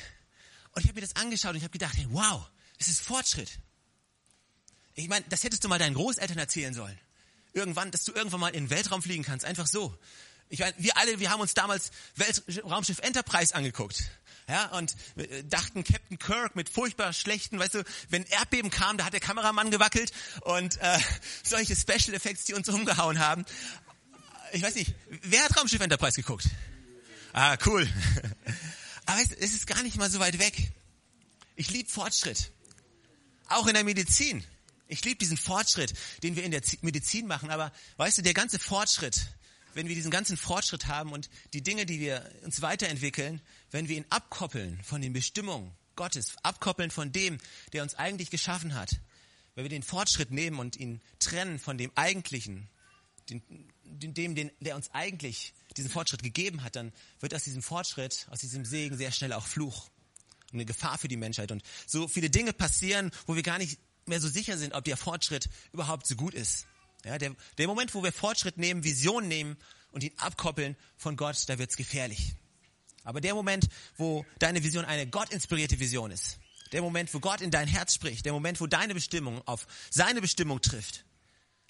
Und 0.74 0.82
ich 0.82 0.88
habe 0.88 0.94
mir 0.94 1.06
das 1.06 1.16
angeschaut 1.16 1.52
und 1.52 1.56
ich 1.56 1.62
habe 1.62 1.72
gedacht, 1.72 1.96
hey, 1.96 2.06
wow, 2.10 2.48
das 2.78 2.88
ist 2.88 3.00
Fortschritt. 3.00 3.58
Ich 4.94 5.08
meine, 5.08 5.24
das 5.28 5.42
hättest 5.44 5.64
du 5.64 5.68
mal 5.68 5.78
deinen 5.78 5.94
Großeltern 5.94 6.38
erzählen 6.38 6.74
sollen 6.74 6.98
irgendwann, 7.54 7.90
dass 7.90 8.04
du 8.04 8.12
irgendwann 8.12 8.40
mal 8.40 8.48
in 8.48 8.64
den 8.64 8.70
Weltraum 8.70 9.02
fliegen 9.02 9.24
kannst, 9.24 9.44
einfach 9.44 9.66
so. 9.66 9.96
Ich 10.50 10.58
meine, 10.58 10.74
wir 10.76 10.96
alle, 10.98 11.20
wir 11.20 11.30
haben 11.30 11.40
uns 11.40 11.54
damals 11.54 11.90
Weltraumschiff 12.16 12.98
Enterprise 12.98 13.54
angeguckt. 13.54 14.04
Ja, 14.46 14.66
und 14.72 14.94
äh, 15.16 15.42
dachten 15.44 15.84
Captain 15.84 16.18
Kirk 16.18 16.54
mit 16.54 16.68
furchtbar 16.68 17.14
schlechten, 17.14 17.58
weißt 17.58 17.76
du, 17.76 17.84
wenn 18.10 18.24
Erdbeben 18.24 18.70
kam, 18.70 18.98
da 18.98 19.06
hat 19.06 19.14
der 19.14 19.20
Kameramann 19.20 19.70
gewackelt 19.70 20.12
und 20.42 20.78
äh, 20.82 20.98
solche 21.42 21.74
Special 21.74 22.14
Effects, 22.14 22.44
die 22.44 22.52
uns 22.52 22.68
umgehauen 22.68 23.20
haben. 23.20 23.46
Ich 24.52 24.62
weiß 24.62 24.74
nicht, 24.74 24.94
wer 25.22 25.44
hat 25.44 25.56
Raumschiff 25.56 25.80
Enterprise 25.80 26.20
geguckt? 26.20 26.46
Ah, 27.32 27.56
cool. 27.64 27.88
Aber 29.06 29.20
es, 29.20 29.32
es 29.32 29.54
ist 29.54 29.66
gar 29.66 29.82
nicht 29.82 29.96
mal 29.96 30.10
so 30.10 30.18
weit 30.18 30.38
weg. 30.38 30.72
Ich 31.56 31.70
liebe 31.70 31.88
Fortschritt. 31.88 32.50
Auch 33.48 33.66
in 33.66 33.74
der 33.74 33.84
Medizin. 33.84 34.44
Ich 34.88 35.04
liebe 35.04 35.16
diesen 35.16 35.36
Fortschritt, 35.36 35.94
den 36.22 36.36
wir 36.36 36.44
in 36.44 36.50
der 36.50 36.62
Medizin 36.82 37.26
machen, 37.26 37.50
aber 37.50 37.72
weißt 37.96 38.18
du, 38.18 38.22
der 38.22 38.34
ganze 38.34 38.58
Fortschritt, 38.58 39.26
wenn 39.72 39.88
wir 39.88 39.94
diesen 39.94 40.10
ganzen 40.10 40.36
Fortschritt 40.36 40.86
haben 40.86 41.12
und 41.12 41.30
die 41.52 41.62
Dinge, 41.62 41.86
die 41.86 42.00
wir 42.00 42.30
uns 42.44 42.60
weiterentwickeln, 42.62 43.40
wenn 43.70 43.88
wir 43.88 43.96
ihn 43.96 44.04
abkoppeln 44.10 44.80
von 44.82 45.00
den 45.00 45.12
Bestimmungen 45.12 45.72
Gottes, 45.96 46.36
abkoppeln 46.42 46.90
von 46.90 47.12
dem, 47.12 47.38
der 47.72 47.82
uns 47.82 47.94
eigentlich 47.94 48.30
geschaffen 48.30 48.74
hat, 48.74 49.00
wenn 49.54 49.64
wir 49.64 49.70
den 49.70 49.82
Fortschritt 49.82 50.30
nehmen 50.30 50.58
und 50.58 50.76
ihn 50.76 51.00
trennen 51.18 51.58
von 51.58 51.78
dem 51.78 51.92
Eigentlichen, 51.94 52.68
dem, 53.30 54.34
den, 54.34 54.50
der 54.60 54.76
uns 54.76 54.90
eigentlich 54.92 55.54
diesen 55.76 55.90
Fortschritt 55.90 56.22
gegeben 56.22 56.62
hat, 56.62 56.76
dann 56.76 56.92
wird 57.20 57.34
aus 57.34 57.44
diesem 57.44 57.62
Fortschritt, 57.62 58.26
aus 58.30 58.40
diesem 58.40 58.64
Segen 58.64 58.96
sehr 58.96 59.12
schnell 59.12 59.32
auch 59.32 59.46
Fluch 59.46 59.88
und 60.52 60.54
eine 60.54 60.64
Gefahr 60.64 60.98
für 60.98 61.08
die 61.08 61.16
Menschheit. 61.16 61.50
Und 61.52 61.62
so 61.86 62.08
viele 62.08 62.30
Dinge 62.30 62.52
passieren, 62.52 63.10
wo 63.26 63.34
wir 63.34 63.42
gar 63.42 63.58
nicht 63.58 63.78
mehr 64.06 64.20
so 64.20 64.28
sicher 64.28 64.56
sind, 64.56 64.74
ob 64.74 64.84
der 64.84 64.96
Fortschritt 64.96 65.48
überhaupt 65.72 66.06
so 66.06 66.14
gut 66.14 66.34
ist. 66.34 66.66
Ja, 67.04 67.18
der, 67.18 67.34
der 67.58 67.66
Moment, 67.66 67.94
wo 67.94 68.02
wir 68.02 68.12
Fortschritt 68.12 68.56
nehmen, 68.56 68.84
Vision 68.84 69.28
nehmen 69.28 69.56
und 69.90 70.02
ihn 70.02 70.12
abkoppeln 70.16 70.76
von 70.96 71.16
Gott, 71.16 71.48
da 71.48 71.58
wird's 71.58 71.76
gefährlich. 71.76 72.34
Aber 73.02 73.20
der 73.20 73.34
Moment, 73.34 73.68
wo 73.96 74.24
deine 74.38 74.62
Vision 74.62 74.84
eine 74.84 75.06
Gott-inspirierte 75.06 75.78
Vision 75.78 76.10
ist, 76.10 76.38
der 76.72 76.80
Moment, 76.80 77.12
wo 77.12 77.20
Gott 77.20 77.42
in 77.42 77.50
dein 77.50 77.68
Herz 77.68 77.94
spricht, 77.94 78.24
der 78.24 78.32
Moment, 78.32 78.60
wo 78.60 78.66
deine 78.66 78.94
Bestimmung 78.94 79.46
auf 79.46 79.66
seine 79.90 80.20
Bestimmung 80.20 80.60
trifft, 80.62 81.04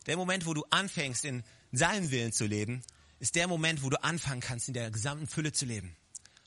der 0.07 0.17
Moment, 0.17 0.47
wo 0.47 0.55
du 0.55 0.65
anfängst, 0.71 1.25
in 1.25 1.43
seinem 1.73 2.11
Willen 2.11 2.33
zu 2.33 2.47
leben, 2.47 2.83
ist 3.25 3.37
der 3.37 3.49
Moment, 3.49 3.83
wo 3.83 3.89
du 3.89 4.05
anfangen 4.05 4.43
kannst, 4.43 4.69
in 4.69 4.75
der 4.75 4.91
gesamten 4.91 5.27
Fülle 5.27 5.51
zu 5.51 5.65
leben, 5.65 5.97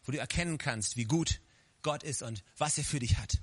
wo 0.05 0.11
du 0.11 0.19
erkennen 0.19 0.59
kannst, 0.59 0.95
wie 0.95 1.05
gut 1.05 1.41
Gott 1.81 2.03
ist 2.03 2.21
und 2.21 2.43
was 2.59 2.77
er 2.77 2.83
für 2.83 2.99
dich 2.99 3.17
hat. 3.17 3.39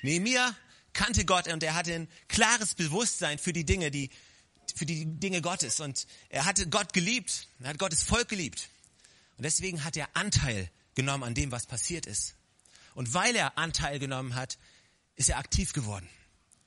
Nehemiah 0.00 0.56
kannte 0.94 1.26
Gott 1.26 1.46
und 1.46 1.62
er 1.62 1.74
hatte 1.74 1.92
ein 1.92 2.08
klares 2.28 2.74
Bewusstsein 2.74 3.38
für 3.38 3.52
die 3.52 3.66
Dinge, 3.66 3.90
die, 3.90 4.08
für 4.74 4.86
die 4.86 5.04
Dinge 5.04 5.42
Gottes. 5.42 5.78
Und 5.80 6.06
er 6.30 6.46
hatte 6.46 6.66
Gott 6.70 6.94
geliebt. 6.94 7.48
Er 7.60 7.68
hat 7.68 7.78
Gottes 7.78 8.02
Volk 8.02 8.30
geliebt. 8.30 8.70
Und 9.36 9.42
deswegen 9.42 9.84
hat 9.84 9.98
er 9.98 10.08
Anteil 10.16 10.70
genommen 10.94 11.24
an 11.24 11.34
dem, 11.34 11.52
was 11.52 11.66
passiert 11.66 12.06
ist. 12.06 12.34
Und 12.94 13.12
weil 13.12 13.36
er 13.36 13.58
Anteil 13.58 13.98
genommen 13.98 14.36
hat, 14.36 14.56
ist 15.16 15.28
er 15.28 15.36
aktiv 15.36 15.74
geworden. 15.74 16.08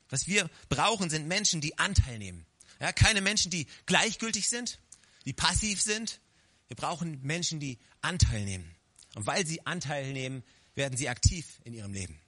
Was 0.10 0.28
wir 0.28 0.48
brauchen, 0.70 1.10
sind 1.10 1.28
Menschen, 1.28 1.60
die 1.60 1.80
Anteil 1.80 2.20
nehmen. 2.20 2.46
Ja, 2.80 2.92
keine 2.92 3.22
Menschen, 3.22 3.50
die 3.50 3.66
gleichgültig 3.88 4.48
sind, 4.48 4.80
die 5.26 5.34
passiv 5.34 5.82
sind. 5.82 6.20
Wir 6.68 6.76
brauchen 6.76 7.22
Menschen, 7.22 7.60
die 7.60 7.80
Anteil 8.02 8.46
nehmen. 8.46 8.76
Und 9.16 9.26
weil 9.26 9.46
sie 9.46 9.66
Anteil 9.66 10.12
nehmen, 10.14 10.44
werden 10.74 10.98
sie 10.98 11.10
aktiv 11.10 11.60
in 11.64 11.74
ihrem 11.74 11.94
Leben. 11.94 12.20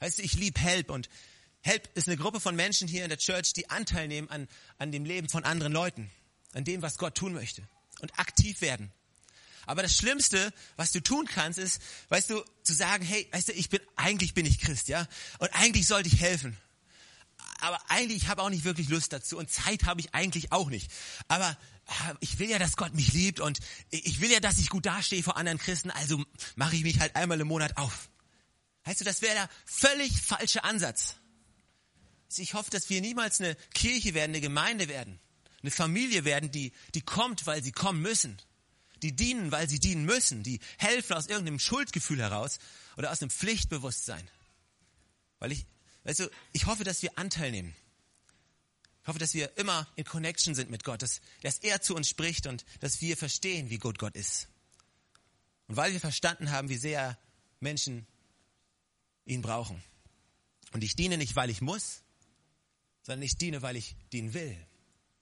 Weißt 0.00 0.18
du, 0.18 0.22
ich 0.22 0.34
liebe 0.34 0.60
Help 0.60 0.90
und 0.90 1.08
Help 1.60 1.88
ist 1.94 2.06
eine 2.06 2.16
Gruppe 2.16 2.40
von 2.40 2.54
Menschen 2.54 2.86
hier 2.86 3.02
in 3.02 3.08
der 3.08 3.18
Church, 3.18 3.52
die 3.52 3.68
Anteil 3.68 4.08
nehmen 4.08 4.30
an, 4.30 4.48
an 4.78 4.92
dem 4.92 5.04
Leben 5.04 5.28
von 5.28 5.44
anderen 5.44 5.72
Leuten, 5.72 6.10
an 6.52 6.64
dem, 6.64 6.82
was 6.82 6.98
Gott 6.98 7.16
tun 7.16 7.32
möchte 7.32 7.62
und 8.00 8.18
aktiv 8.18 8.60
werden. 8.60 8.92
Aber 9.66 9.82
das 9.82 9.94
Schlimmste, 9.96 10.52
was 10.76 10.92
du 10.92 11.02
tun 11.02 11.26
kannst, 11.26 11.58
ist, 11.58 11.82
weißt 12.08 12.30
du, 12.30 12.42
zu 12.62 12.72
sagen, 12.72 13.04
hey, 13.04 13.28
weißt 13.32 13.48
du, 13.48 13.52
ich 13.52 13.68
bin, 13.68 13.80
eigentlich 13.96 14.32
bin 14.32 14.46
ich 14.46 14.60
Christ, 14.60 14.88
ja, 14.88 15.06
und 15.40 15.48
eigentlich 15.54 15.86
sollte 15.86 16.08
ich 16.08 16.20
helfen. 16.20 16.56
Aber 17.60 17.78
eigentlich, 17.90 18.22
ich 18.22 18.28
habe 18.28 18.42
auch 18.42 18.50
nicht 18.50 18.64
wirklich 18.64 18.88
Lust 18.88 19.12
dazu 19.12 19.36
und 19.36 19.50
Zeit 19.50 19.84
habe 19.84 20.00
ich 20.00 20.14
eigentlich 20.14 20.52
auch 20.52 20.70
nicht. 20.70 20.90
Aber 21.26 21.56
ich 22.20 22.38
will 22.38 22.50
ja, 22.50 22.58
dass 22.58 22.76
Gott 22.76 22.94
mich 22.94 23.12
liebt 23.12 23.40
und 23.40 23.58
ich 23.90 24.20
will 24.20 24.30
ja, 24.30 24.40
dass 24.40 24.58
ich 24.58 24.68
gut 24.68 24.86
dastehe 24.86 25.22
vor 25.22 25.36
anderen 25.36 25.58
Christen, 25.58 25.90
also 25.90 26.22
mache 26.56 26.76
ich 26.76 26.82
mich 26.82 27.00
halt 27.00 27.16
einmal 27.16 27.40
im 27.40 27.48
Monat 27.48 27.76
auf. 27.76 28.10
Weißt 28.84 29.00
du, 29.00 29.04
das 29.04 29.22
wäre 29.22 29.34
der 29.34 29.50
völlig 29.64 30.20
falsche 30.20 30.64
Ansatz. 30.64 31.16
Ich 32.36 32.54
hoffe, 32.54 32.70
dass 32.70 32.90
wir 32.90 33.00
niemals 33.00 33.40
eine 33.40 33.54
Kirche 33.74 34.14
werden, 34.14 34.32
eine 34.32 34.40
Gemeinde 34.40 34.88
werden, 34.88 35.18
eine 35.62 35.70
Familie 35.70 36.24
werden, 36.24 36.50
die, 36.50 36.72
die 36.94 37.02
kommt, 37.02 37.46
weil 37.46 37.62
sie 37.62 37.72
kommen 37.72 38.02
müssen. 38.02 38.38
Die 39.02 39.14
dienen, 39.14 39.52
weil 39.52 39.68
sie 39.68 39.78
dienen 39.78 40.04
müssen. 40.04 40.42
Die 40.42 40.60
helfen 40.76 41.14
aus 41.14 41.26
irgendeinem 41.26 41.58
Schuldgefühl 41.58 42.20
heraus 42.20 42.58
oder 42.96 43.12
aus 43.12 43.22
einem 43.22 43.30
Pflichtbewusstsein. 43.30 44.28
Weil 45.38 45.52
ich, 45.52 45.66
weißt 46.04 46.20
du, 46.20 46.30
ich 46.52 46.66
hoffe, 46.66 46.84
dass 46.84 47.02
wir 47.02 47.16
Anteil 47.16 47.50
nehmen. 47.50 47.74
Ich 49.08 49.10
hoffe, 49.10 49.20
dass 49.20 49.32
wir 49.32 49.56
immer 49.56 49.88
in 49.96 50.04
Connection 50.04 50.54
sind 50.54 50.68
mit 50.68 50.84
Gott, 50.84 51.00
dass, 51.00 51.22
dass 51.40 51.60
er 51.60 51.80
zu 51.80 51.94
uns 51.94 52.10
spricht 52.10 52.46
und 52.46 52.66
dass 52.80 53.00
wir 53.00 53.16
verstehen, 53.16 53.70
wie 53.70 53.78
gut 53.78 53.98
Gott 53.98 54.14
ist. 54.14 54.48
Und 55.66 55.76
weil 55.76 55.94
wir 55.94 56.00
verstanden 56.00 56.50
haben, 56.50 56.68
wie 56.68 56.76
sehr 56.76 57.16
Menschen 57.58 58.06
ihn 59.24 59.40
brauchen. 59.40 59.82
Und 60.72 60.84
ich 60.84 60.94
diene 60.94 61.16
nicht, 61.16 61.36
weil 61.36 61.48
ich 61.48 61.62
muss, 61.62 62.02
sondern 63.00 63.22
ich 63.22 63.38
diene, 63.38 63.62
weil 63.62 63.76
ich 63.76 63.96
dienen 64.12 64.34
will. 64.34 64.54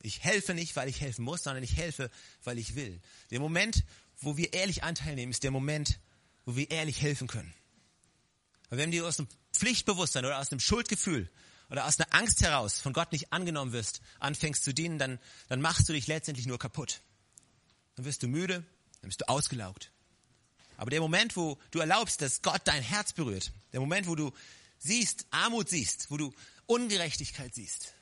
Ich 0.03 0.25
helfe 0.25 0.53
nicht, 0.53 0.75
weil 0.75 0.89
ich 0.89 1.01
helfen 1.01 1.25
muss, 1.25 1.45
sondern 1.45 1.63
ich 1.63 1.77
helfe, 1.77 2.11
weil 2.43 2.59
ich 2.59 2.75
will. 2.75 3.01
Der 3.31 3.39
Moment, 3.39 3.85
wo 4.19 4.37
wir 4.37 4.53
ehrlich 4.53 4.83
Anteil 4.83 5.15
nehmen, 5.15 5.31
ist 5.31 5.45
der 5.45 5.53
Moment, 5.53 6.01
wo 6.45 6.57
wir 6.57 6.73
ehrlich 6.73 7.03
helfen 7.03 7.29
können. 7.29 7.55
Weil 8.69 8.81
wenn 8.81 8.91
du 8.91 9.07
aus 9.07 9.21
einem 9.21 9.29
Pflichtbewusstsein 9.53 10.25
oder 10.25 10.41
aus 10.41 10.51
einem 10.51 10.59
Schuldgefühl 10.59 11.31
oder 11.71 11.87
aus 11.87 11.99
einer 11.99 12.15
Angst 12.15 12.43
heraus 12.43 12.81
von 12.81 12.93
Gott 12.93 13.13
nicht 13.13 13.33
angenommen 13.33 13.73
wirst, 13.73 14.01
anfängst 14.21 14.65
zu 14.65 14.73
dienen, 14.73 14.99
dann, 14.99 15.19
dann 15.49 15.61
machst 15.61 15.89
du 15.89 15.93
dich 15.93 16.07
letztendlich 16.07 16.47
nur 16.47 16.59
kaputt. 16.59 17.01
Dann 17.97 18.05
wirst 18.05 18.23
du 18.23 18.29
müde, 18.29 18.65
dann 19.01 19.09
bist 19.09 19.23
du 19.23 19.29
ausgelaugt. 19.29 19.91
Aber 20.77 20.91
der 20.91 21.01
Moment, 21.01 21.37
wo 21.37 21.59
du 21.71 21.81
erlaubst, 21.81 22.21
dass 22.23 22.43
Gott 22.43 22.63
dein 22.65 22.83
Herz 22.83 23.13
berührt, 23.13 23.53
der 23.73 23.81
Moment, 23.81 24.07
wo 24.07 24.15
du 24.15 24.33
siehst, 24.79 25.27
Armut 25.31 25.69
siehst, 25.69 26.11
wo 26.11 26.17
du 26.17 26.35
Ungerechtigkeit 26.67 27.55
siehst. 27.55 27.95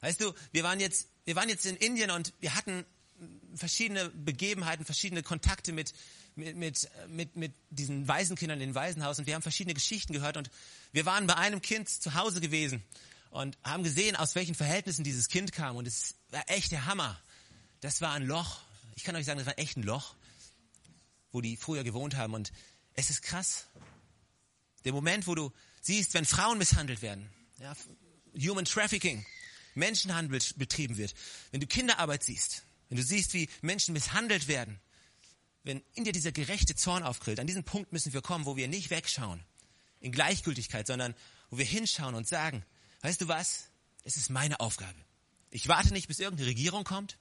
Weißt 0.00 0.20
du, 0.20 0.32
wir 0.52 0.62
waren 0.62 0.78
jetzt, 0.78 1.08
wir 1.24 1.36
waren 1.36 1.48
jetzt 1.48 1.66
in 1.66 1.76
Indien 1.76 2.10
und 2.10 2.34
wir 2.40 2.54
hatten 2.54 2.84
verschiedene 3.54 4.10
Begebenheiten, 4.10 4.84
verschiedene 4.84 5.22
Kontakte 5.22 5.72
mit, 5.72 5.92
mit, 6.36 6.56
mit, 6.56 6.88
mit, 7.08 7.36
mit 7.36 7.52
diesen 7.70 8.06
Waisenkindern 8.06 8.60
in 8.60 8.68
den 8.68 8.74
Waisenhaus 8.74 9.18
und 9.18 9.26
wir 9.26 9.34
haben 9.34 9.42
verschiedene 9.42 9.74
Geschichten 9.74 10.12
gehört 10.12 10.36
und 10.36 10.50
wir 10.92 11.04
waren 11.04 11.26
bei 11.26 11.34
einem 11.34 11.60
Kind 11.60 11.88
zu 11.88 12.14
Hause 12.14 12.40
gewesen 12.40 12.82
und 13.30 13.58
haben 13.62 13.82
gesehen, 13.82 14.16
aus 14.16 14.34
welchen 14.34 14.54
Verhältnissen 14.54 15.04
dieses 15.04 15.28
Kind 15.28 15.52
kam 15.52 15.76
und 15.76 15.86
es 15.86 16.14
war 16.30 16.48
echt 16.48 16.72
der 16.72 16.86
Hammer. 16.86 17.20
Das 17.80 18.00
war 18.00 18.12
ein 18.12 18.26
Loch. 18.26 18.60
Ich 18.96 19.04
kann 19.04 19.14
euch 19.16 19.26
sagen, 19.26 19.38
das 19.38 19.46
war 19.46 19.58
echt 19.58 19.76
ein 19.76 19.82
Loch, 19.82 20.14
wo 21.30 21.40
die 21.40 21.56
früher 21.56 21.84
gewohnt 21.84 22.16
haben 22.16 22.34
und 22.34 22.52
es 22.94 23.10
ist 23.10 23.22
krass. 23.22 23.66
Der 24.84 24.92
Moment, 24.92 25.26
wo 25.26 25.34
du 25.34 25.52
siehst, 25.80 26.14
wenn 26.14 26.24
Frauen 26.24 26.58
misshandelt 26.58 27.02
werden, 27.02 27.28
ja, 27.58 27.74
Human 28.34 28.64
Trafficking, 28.64 29.24
Menschenhandel 29.74 30.40
betrieben 30.56 30.96
wird, 30.96 31.14
wenn 31.50 31.60
du 31.60 31.66
Kinderarbeit 31.66 32.24
siehst, 32.24 32.62
wenn 32.88 32.96
du 32.96 33.02
siehst, 33.02 33.34
wie 33.34 33.48
Menschen 33.60 33.92
misshandelt 33.92 34.48
werden, 34.48 34.80
wenn 35.62 35.82
in 35.94 36.04
dir 36.04 36.12
dieser 36.12 36.32
gerechte 36.32 36.74
Zorn 36.74 37.02
aufgrillt, 37.02 37.40
an 37.40 37.46
diesen 37.46 37.64
Punkt 37.64 37.92
müssen 37.92 38.12
wir 38.12 38.22
kommen, 38.22 38.46
wo 38.46 38.56
wir 38.56 38.68
nicht 38.68 38.90
wegschauen 38.90 39.42
in 40.00 40.12
Gleichgültigkeit, 40.12 40.86
sondern 40.86 41.14
wo 41.50 41.58
wir 41.58 41.64
hinschauen 41.64 42.14
und 42.14 42.26
sagen, 42.26 42.64
weißt 43.02 43.20
du 43.20 43.28
was, 43.28 43.68
es 44.04 44.16
ist 44.16 44.30
meine 44.30 44.60
Aufgabe. 44.60 44.98
Ich 45.50 45.68
warte 45.68 45.92
nicht, 45.92 46.08
bis 46.08 46.18
irgendeine 46.18 46.48
Regierung 46.48 46.84
kommt. 46.84 47.18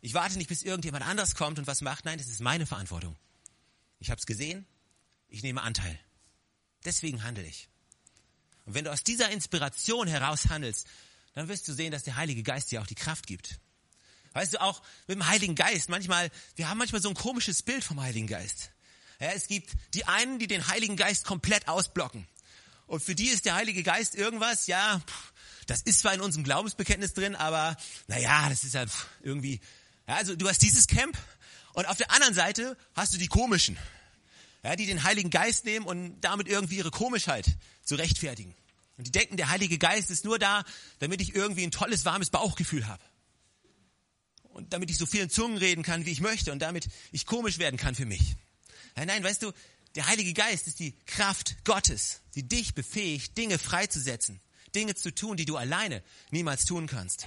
Ich 0.00 0.14
warte 0.14 0.38
nicht, 0.38 0.48
bis 0.48 0.62
irgendjemand 0.62 1.06
anders 1.06 1.34
kommt 1.34 1.58
und 1.58 1.66
was 1.66 1.80
macht. 1.80 2.04
Nein, 2.04 2.18
es 2.18 2.28
ist 2.28 2.40
meine 2.40 2.66
Verantwortung. 2.66 3.16
Ich 4.00 4.10
habe 4.10 4.18
es 4.18 4.26
gesehen, 4.26 4.66
ich 5.28 5.42
nehme 5.42 5.62
Anteil. 5.62 5.98
Deswegen 6.84 7.22
handle 7.24 7.44
ich. 7.44 7.68
Und 8.64 8.74
wenn 8.74 8.84
du 8.84 8.92
aus 8.92 9.02
dieser 9.02 9.30
Inspiration 9.30 10.06
heraus 10.06 10.48
handelst, 10.48 10.86
dann 11.34 11.48
wirst 11.48 11.66
du 11.68 11.72
sehen, 11.72 11.90
dass 11.90 12.04
der 12.04 12.16
Heilige 12.16 12.42
Geist 12.42 12.70
dir 12.70 12.80
auch 12.80 12.86
die 12.86 12.94
Kraft 12.94 13.26
gibt. 13.26 13.58
Weißt 14.32 14.54
du, 14.54 14.60
auch 14.60 14.82
mit 15.06 15.16
dem 15.16 15.26
Heiligen 15.26 15.54
Geist, 15.54 15.88
manchmal, 15.88 16.30
wir 16.54 16.68
haben 16.68 16.78
manchmal 16.78 17.02
so 17.02 17.08
ein 17.08 17.14
komisches 17.14 17.62
Bild 17.62 17.82
vom 17.82 18.00
Heiligen 18.00 18.26
Geist. 18.26 18.70
Ja, 19.20 19.30
es 19.32 19.48
gibt 19.48 19.72
die 19.94 20.04
einen, 20.04 20.38
die 20.38 20.46
den 20.46 20.68
Heiligen 20.68 20.96
Geist 20.96 21.24
komplett 21.24 21.66
ausblocken. 21.66 22.28
Und 22.88 23.02
für 23.02 23.14
die 23.14 23.28
ist 23.28 23.44
der 23.44 23.54
Heilige 23.54 23.82
Geist 23.82 24.14
irgendwas, 24.14 24.66
ja, 24.66 25.00
das 25.66 25.82
ist 25.82 26.00
zwar 26.00 26.14
in 26.14 26.22
unserem 26.22 26.42
Glaubensbekenntnis 26.42 27.12
drin, 27.12 27.36
aber 27.36 27.76
naja, 28.06 28.48
das 28.48 28.64
ist 28.64 28.74
ja 28.74 28.86
irgendwie, 29.22 29.60
ja, 30.08 30.16
also 30.16 30.34
du 30.34 30.48
hast 30.48 30.62
dieses 30.62 30.86
Camp 30.86 31.16
und 31.74 31.86
auf 31.86 31.98
der 31.98 32.10
anderen 32.10 32.32
Seite 32.32 32.78
hast 32.94 33.12
du 33.12 33.18
die 33.18 33.28
komischen, 33.28 33.78
ja, 34.64 34.74
die 34.74 34.86
den 34.86 35.04
Heiligen 35.04 35.28
Geist 35.28 35.66
nehmen 35.66 35.84
und 35.84 36.18
damit 36.22 36.48
irgendwie 36.48 36.78
ihre 36.78 36.90
Komischheit 36.90 37.46
zu 37.84 37.94
rechtfertigen. 37.94 38.54
Und 38.96 39.06
die 39.06 39.12
denken, 39.12 39.36
der 39.36 39.50
Heilige 39.50 39.76
Geist 39.76 40.10
ist 40.10 40.24
nur 40.24 40.38
da, 40.38 40.64
damit 40.98 41.20
ich 41.20 41.34
irgendwie 41.34 41.64
ein 41.64 41.70
tolles, 41.70 42.06
warmes 42.06 42.30
Bauchgefühl 42.30 42.88
habe 42.88 43.04
und 44.44 44.72
damit 44.72 44.90
ich 44.90 44.96
so 44.96 45.04
vielen 45.04 45.28
Zungen 45.28 45.58
reden 45.58 45.82
kann, 45.82 46.06
wie 46.06 46.10
ich 46.10 46.22
möchte 46.22 46.52
und 46.52 46.60
damit 46.60 46.88
ich 47.12 47.26
komisch 47.26 47.58
werden 47.58 47.76
kann 47.76 47.94
für 47.94 48.06
mich. 48.06 48.34
Nein, 48.96 49.08
nein, 49.08 49.22
weißt 49.22 49.42
du, 49.42 49.52
der 49.94 50.06
Heilige 50.06 50.32
Geist 50.32 50.66
ist 50.66 50.78
die 50.78 50.92
Kraft 51.06 51.64
Gottes, 51.64 52.20
die 52.34 52.46
dich 52.46 52.74
befähigt, 52.74 53.36
Dinge 53.36 53.58
freizusetzen, 53.58 54.40
Dinge 54.74 54.94
zu 54.94 55.14
tun, 55.14 55.36
die 55.36 55.44
du 55.44 55.56
alleine 55.56 56.02
niemals 56.30 56.64
tun 56.64 56.86
kannst. 56.86 57.26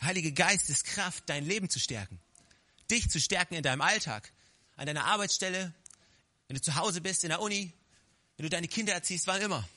Der 0.00 0.08
Heilige 0.08 0.32
Geist 0.32 0.70
ist 0.70 0.84
Kraft, 0.84 1.24
dein 1.26 1.46
Leben 1.46 1.70
zu 1.70 1.78
stärken, 1.78 2.18
dich 2.90 3.08
zu 3.10 3.20
stärken 3.20 3.54
in 3.54 3.62
deinem 3.62 3.80
Alltag, 3.80 4.32
an 4.76 4.86
deiner 4.86 5.04
Arbeitsstelle, 5.04 5.72
wenn 6.48 6.56
du 6.56 6.62
zu 6.62 6.74
Hause 6.74 7.00
bist, 7.00 7.22
in 7.22 7.30
der 7.30 7.40
Uni, 7.40 7.72
wenn 8.36 8.44
du 8.44 8.50
deine 8.50 8.68
Kinder 8.68 8.92
erziehst, 8.92 9.26
wann 9.26 9.40
immer. 9.40 9.68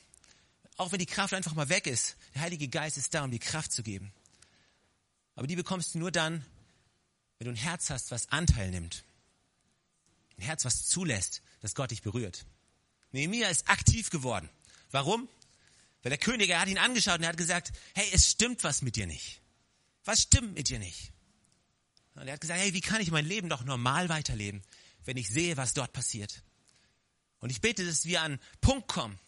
Auch 0.76 0.90
wenn 0.90 0.98
die 0.98 1.06
Kraft 1.06 1.34
einfach 1.34 1.54
mal 1.54 1.68
weg 1.68 1.86
ist, 1.86 2.16
der 2.34 2.42
Heilige 2.42 2.68
Geist 2.68 2.96
ist 2.96 3.14
da, 3.14 3.22
um 3.22 3.30
dir 3.30 3.38
Kraft 3.38 3.70
zu 3.70 3.82
geben. 3.82 4.12
Aber 5.36 5.46
die 5.46 5.56
bekommst 5.56 5.94
du 5.94 5.98
nur 5.98 6.10
dann, 6.10 6.44
wenn 7.38 7.46
du 7.46 7.52
ein 7.52 7.56
Herz 7.56 7.90
hast, 7.90 8.10
was 8.10 8.28
Anteil 8.30 8.70
nimmt. 8.70 9.04
Ein 10.36 10.42
Herz, 10.42 10.64
was 10.64 10.86
zulässt, 10.86 11.42
dass 11.64 11.74
Gott 11.74 11.92
dich 11.92 12.02
berührt. 12.02 12.44
Nehemiah 13.12 13.48
ist 13.48 13.70
aktiv 13.70 14.10
geworden. 14.10 14.50
Warum? 14.90 15.30
Weil 16.02 16.10
der 16.10 16.18
König, 16.18 16.50
er 16.50 16.60
hat 16.60 16.68
ihn 16.68 16.76
angeschaut 16.76 17.16
und 17.16 17.22
er 17.22 17.30
hat 17.30 17.38
gesagt, 17.38 17.72
hey, 17.94 18.06
es 18.12 18.32
stimmt 18.32 18.62
was 18.64 18.82
mit 18.82 18.96
dir 18.96 19.06
nicht. 19.06 19.40
Was 20.04 20.20
stimmt 20.20 20.52
mit 20.52 20.68
dir 20.68 20.78
nicht? 20.78 21.10
Und 22.16 22.26
er 22.26 22.34
hat 22.34 22.42
gesagt, 22.42 22.60
hey, 22.60 22.74
wie 22.74 22.82
kann 22.82 23.00
ich 23.00 23.10
mein 23.10 23.24
Leben 23.24 23.48
doch 23.48 23.64
normal 23.64 24.10
weiterleben, 24.10 24.62
wenn 25.06 25.16
ich 25.16 25.30
sehe, 25.30 25.56
was 25.56 25.72
dort 25.72 25.94
passiert? 25.94 26.42
Und 27.38 27.48
ich 27.48 27.62
bete, 27.62 27.86
dass 27.86 28.04
wir 28.04 28.20
an 28.20 28.32
einen 28.32 28.40
Punkt 28.60 28.86
kommen, 28.86 29.18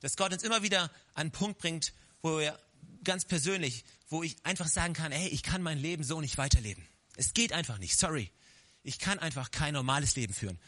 dass 0.00 0.16
Gott 0.16 0.32
uns 0.32 0.42
immer 0.42 0.64
wieder 0.64 0.82
an 0.82 0.90
einen 1.14 1.30
Punkt 1.30 1.60
bringt, 1.60 1.92
wo 2.22 2.40
wir 2.40 2.58
ganz 3.04 3.24
persönlich, 3.24 3.84
wo 4.08 4.24
ich 4.24 4.34
einfach 4.44 4.66
sagen 4.66 4.94
kann, 4.94 5.12
hey, 5.12 5.28
ich 5.28 5.44
kann 5.44 5.62
mein 5.62 5.78
Leben 5.78 6.02
so 6.02 6.20
nicht 6.20 6.38
weiterleben. 6.38 6.84
Es 7.14 7.34
geht 7.34 7.52
einfach 7.52 7.78
nicht. 7.78 7.96
Sorry. 7.96 8.32
Ich 8.82 8.98
kann 8.98 9.20
einfach 9.20 9.52
kein 9.52 9.74
normales 9.74 10.16
Leben 10.16 10.34
führen. 10.34 10.58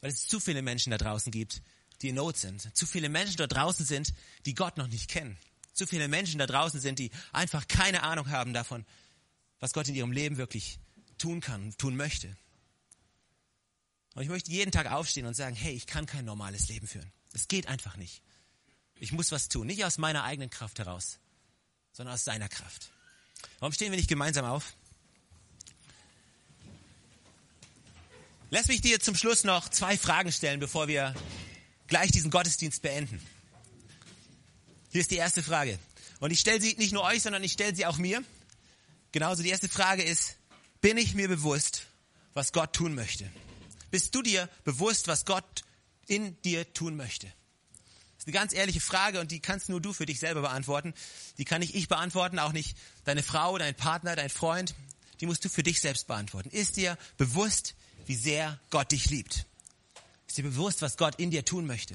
Weil 0.00 0.10
es 0.10 0.26
zu 0.26 0.40
viele 0.40 0.62
Menschen 0.62 0.90
da 0.90 0.98
draußen 0.98 1.30
gibt, 1.30 1.62
die 2.02 2.08
in 2.08 2.14
Not 2.14 2.36
sind. 2.36 2.74
Zu 2.76 2.86
viele 2.86 3.08
Menschen 3.08 3.36
da 3.36 3.46
draußen 3.46 3.84
sind, 3.84 4.14
die 4.46 4.54
Gott 4.54 4.76
noch 4.76 4.88
nicht 4.88 5.08
kennen. 5.08 5.36
Zu 5.72 5.86
viele 5.86 6.08
Menschen 6.08 6.38
da 6.38 6.46
draußen 6.46 6.80
sind, 6.80 6.98
die 6.98 7.10
einfach 7.32 7.68
keine 7.68 8.02
Ahnung 8.02 8.30
haben 8.30 8.52
davon, 8.52 8.84
was 9.58 9.72
Gott 9.72 9.88
in 9.88 9.94
ihrem 9.94 10.12
Leben 10.12 10.36
wirklich 10.36 10.78
tun 11.18 11.40
kann, 11.40 11.74
tun 11.76 11.96
möchte. 11.96 12.36
Und 14.14 14.22
ich 14.22 14.28
möchte 14.28 14.50
jeden 14.50 14.72
Tag 14.72 14.90
aufstehen 14.90 15.26
und 15.26 15.34
sagen, 15.34 15.54
hey, 15.54 15.72
ich 15.74 15.86
kann 15.86 16.06
kein 16.06 16.24
normales 16.24 16.68
Leben 16.68 16.86
führen. 16.86 17.12
Es 17.32 17.46
geht 17.48 17.68
einfach 17.68 17.96
nicht. 17.96 18.22
Ich 18.98 19.12
muss 19.12 19.30
was 19.30 19.48
tun. 19.48 19.66
Nicht 19.66 19.84
aus 19.84 19.98
meiner 19.98 20.24
eigenen 20.24 20.50
Kraft 20.50 20.78
heraus, 20.78 21.18
sondern 21.92 22.14
aus 22.14 22.24
seiner 22.24 22.48
Kraft. 22.48 22.90
Warum 23.60 23.72
stehen 23.72 23.92
wir 23.92 23.96
nicht 23.96 24.08
gemeinsam 24.08 24.44
auf? 24.44 24.74
Lass 28.52 28.66
mich 28.66 28.80
dir 28.80 28.98
zum 28.98 29.14
Schluss 29.14 29.44
noch 29.44 29.68
zwei 29.68 29.96
Fragen 29.96 30.32
stellen, 30.32 30.58
bevor 30.58 30.88
wir 30.88 31.14
gleich 31.86 32.10
diesen 32.10 32.32
Gottesdienst 32.32 32.82
beenden. 32.82 33.24
Hier 34.90 35.00
ist 35.00 35.12
die 35.12 35.16
erste 35.16 35.44
Frage. 35.44 35.78
Und 36.18 36.32
ich 36.32 36.40
stelle 36.40 36.60
sie 36.60 36.74
nicht 36.74 36.92
nur 36.92 37.04
euch, 37.04 37.22
sondern 37.22 37.44
ich 37.44 37.52
stelle 37.52 37.76
sie 37.76 37.86
auch 37.86 37.96
mir. 37.96 38.24
Genauso 39.12 39.44
die 39.44 39.50
erste 39.50 39.68
Frage 39.68 40.02
ist, 40.02 40.34
bin 40.80 40.96
ich 40.96 41.14
mir 41.14 41.28
bewusst, 41.28 41.86
was 42.34 42.52
Gott 42.52 42.72
tun 42.72 42.96
möchte? 42.96 43.30
Bist 43.92 44.16
du 44.16 44.22
dir 44.22 44.48
bewusst, 44.64 45.06
was 45.06 45.24
Gott 45.26 45.62
in 46.08 46.40
dir 46.42 46.72
tun 46.74 46.96
möchte? 46.96 47.26
Das 47.26 48.24
ist 48.24 48.26
eine 48.26 48.34
ganz 48.34 48.52
ehrliche 48.52 48.80
Frage 48.80 49.20
und 49.20 49.30
die 49.30 49.38
kannst 49.38 49.68
nur 49.68 49.80
du 49.80 49.92
für 49.92 50.06
dich 50.06 50.18
selber 50.18 50.40
beantworten. 50.40 50.92
Die 51.38 51.44
kann 51.44 51.60
nicht 51.60 51.76
ich 51.76 51.86
beantworten, 51.86 52.40
auch 52.40 52.52
nicht 52.52 52.76
deine 53.04 53.22
Frau, 53.22 53.58
dein 53.58 53.76
Partner, 53.76 54.16
dein 54.16 54.28
Freund. 54.28 54.74
Die 55.20 55.26
musst 55.26 55.44
du 55.44 55.48
für 55.48 55.62
dich 55.62 55.80
selbst 55.80 56.08
beantworten. 56.08 56.50
Ist 56.50 56.76
dir 56.76 56.98
bewusst, 57.16 57.76
wie 58.10 58.16
sehr 58.16 58.58
Gott 58.70 58.90
dich 58.90 59.08
liebt? 59.08 59.46
Ist 60.26 60.36
dir 60.36 60.42
bewusst, 60.42 60.82
was 60.82 60.96
Gott 60.96 61.20
in 61.20 61.30
dir 61.30 61.44
tun 61.44 61.64
möchte? 61.64 61.94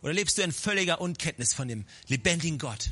Oder 0.00 0.14
lebst 0.14 0.38
du 0.38 0.42
in 0.42 0.50
völliger 0.50 0.98
Unkenntnis 0.98 1.52
von 1.52 1.68
dem 1.68 1.84
lebendigen 2.06 2.56
Gott, 2.56 2.90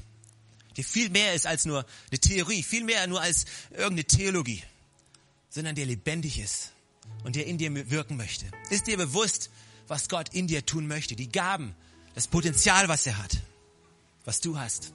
der 0.76 0.84
viel 0.84 1.08
mehr 1.08 1.32
ist 1.32 1.46
als 1.46 1.64
nur 1.64 1.86
eine 2.10 2.20
Theorie, 2.20 2.62
viel 2.62 2.84
mehr 2.84 3.06
nur 3.06 3.22
als 3.22 3.46
irgendeine 3.70 4.04
Theologie, 4.04 4.62
sondern 5.48 5.74
der 5.74 5.86
lebendig 5.86 6.38
ist 6.38 6.72
und 7.24 7.34
der 7.34 7.46
in 7.46 7.56
dir 7.56 7.90
wirken 7.90 8.18
möchte? 8.18 8.44
Ist 8.68 8.88
dir 8.88 8.98
bewusst, 8.98 9.48
was 9.88 10.10
Gott 10.10 10.34
in 10.34 10.46
dir 10.46 10.66
tun 10.66 10.86
möchte? 10.86 11.16
Die 11.16 11.32
Gaben, 11.32 11.74
das 12.14 12.28
Potenzial, 12.28 12.88
was 12.88 13.06
er 13.06 13.16
hat, 13.16 13.38
was 14.26 14.42
du 14.42 14.58
hast. 14.58 14.92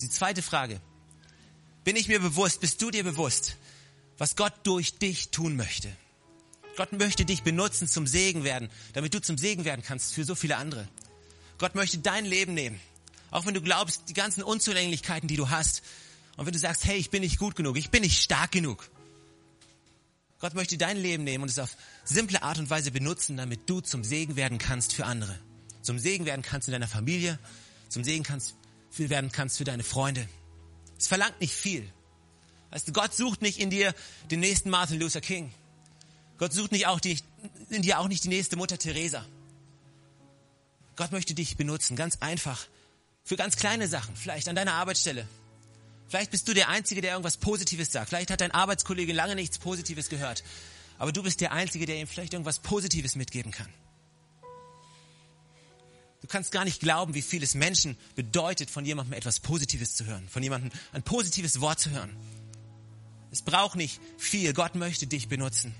Die 0.00 0.08
zweite 0.08 0.40
Frage. 0.40 0.80
Bin 1.84 1.96
ich 1.96 2.08
mir 2.08 2.20
bewusst, 2.20 2.62
bist 2.62 2.80
du 2.80 2.90
dir 2.90 3.04
bewusst, 3.04 3.58
was 4.20 4.36
Gott 4.36 4.52
durch 4.64 4.98
dich 4.98 5.30
tun 5.30 5.56
möchte. 5.56 5.90
Gott 6.76 6.92
möchte 6.92 7.24
dich 7.24 7.42
benutzen 7.42 7.88
zum 7.88 8.06
Segen 8.06 8.44
werden, 8.44 8.68
damit 8.92 9.14
du 9.14 9.20
zum 9.22 9.38
Segen 9.38 9.64
werden 9.64 9.82
kannst 9.82 10.12
für 10.12 10.24
so 10.24 10.34
viele 10.34 10.58
andere. 10.58 10.86
Gott 11.56 11.74
möchte 11.74 11.96
dein 11.96 12.26
Leben 12.26 12.52
nehmen. 12.52 12.78
Auch 13.30 13.46
wenn 13.46 13.54
du 13.54 13.62
glaubst, 13.62 14.02
die 14.10 14.12
ganzen 14.12 14.42
Unzulänglichkeiten, 14.42 15.26
die 15.26 15.36
du 15.36 15.48
hast. 15.48 15.82
Und 16.36 16.44
wenn 16.44 16.52
du 16.52 16.58
sagst, 16.58 16.84
hey, 16.84 16.98
ich 16.98 17.08
bin 17.08 17.22
nicht 17.22 17.38
gut 17.38 17.56
genug, 17.56 17.78
ich 17.78 17.90
bin 17.90 18.02
nicht 18.02 18.22
stark 18.22 18.52
genug. 18.52 18.90
Gott 20.38 20.52
möchte 20.52 20.76
dein 20.76 20.98
Leben 20.98 21.24
nehmen 21.24 21.42
und 21.42 21.50
es 21.50 21.58
auf 21.58 21.74
simple 22.04 22.42
Art 22.42 22.58
und 22.58 22.68
Weise 22.68 22.90
benutzen, 22.90 23.38
damit 23.38 23.70
du 23.70 23.80
zum 23.80 24.04
Segen 24.04 24.36
werden 24.36 24.58
kannst 24.58 24.92
für 24.92 25.06
andere. 25.06 25.38
Zum 25.80 25.98
Segen 25.98 26.26
werden 26.26 26.42
kannst 26.42 26.68
in 26.68 26.72
deiner 26.72 26.88
Familie, 26.88 27.38
zum 27.88 28.04
Segen 28.04 28.24
kannst, 28.24 28.54
werden 28.98 29.32
kannst 29.32 29.56
für 29.56 29.64
deine 29.64 29.82
Freunde. 29.82 30.28
Es 30.98 31.06
verlangt 31.06 31.40
nicht 31.40 31.54
viel. 31.54 31.90
Weißt 32.70 32.92
Gott 32.92 33.14
sucht 33.14 33.42
nicht 33.42 33.58
in 33.58 33.70
dir 33.70 33.94
den 34.30 34.40
nächsten 34.40 34.70
Martin 34.70 34.98
Luther 34.98 35.20
King. 35.20 35.52
Gott 36.38 36.52
sucht 36.52 36.72
nicht 36.72 36.86
auch 36.86 37.00
die, 37.00 37.18
in 37.68 37.82
dir 37.82 37.98
auch 37.98 38.08
nicht 38.08 38.24
die 38.24 38.28
nächste 38.28 38.56
Mutter 38.56 38.78
Teresa. 38.78 39.26
Gott 40.96 41.12
möchte 41.12 41.34
dich 41.34 41.56
benutzen, 41.56 41.96
ganz 41.96 42.18
einfach. 42.20 42.66
Für 43.24 43.36
ganz 43.36 43.56
kleine 43.56 43.88
Sachen, 43.88 44.16
vielleicht 44.16 44.48
an 44.48 44.56
deiner 44.56 44.74
Arbeitsstelle. 44.74 45.26
Vielleicht 46.08 46.30
bist 46.30 46.48
du 46.48 46.54
der 46.54 46.68
Einzige, 46.68 47.00
der 47.00 47.12
irgendwas 47.12 47.36
Positives 47.36 47.92
sagt. 47.92 48.08
Vielleicht 48.08 48.30
hat 48.30 48.40
dein 48.40 48.50
Arbeitskollege 48.50 49.12
lange 49.12 49.34
nichts 49.34 49.58
Positives 49.58 50.08
gehört. 50.08 50.42
Aber 50.98 51.12
du 51.12 51.22
bist 51.22 51.40
der 51.40 51.52
Einzige, 51.52 51.86
der 51.86 52.00
ihm 52.00 52.06
vielleicht 52.06 52.32
irgendwas 52.32 52.58
Positives 52.58 53.14
mitgeben 53.16 53.52
kann. 53.52 53.72
Du 56.20 56.26
kannst 56.26 56.52
gar 56.52 56.64
nicht 56.64 56.80
glauben, 56.80 57.14
wie 57.14 57.22
viel 57.22 57.42
es 57.42 57.54
Menschen 57.54 57.96
bedeutet, 58.14 58.70
von 58.70 58.84
jemandem 58.84 59.14
etwas 59.14 59.40
Positives 59.40 59.94
zu 59.94 60.04
hören, 60.04 60.28
von 60.28 60.42
jemandem 60.42 60.70
ein 60.92 61.02
positives 61.02 61.60
Wort 61.60 61.80
zu 61.80 61.90
hören. 61.90 62.14
Es 63.30 63.42
braucht 63.42 63.76
nicht 63.76 64.00
viel. 64.18 64.52
Gott 64.52 64.74
möchte 64.74 65.06
dich 65.06 65.28
benutzen. 65.28 65.74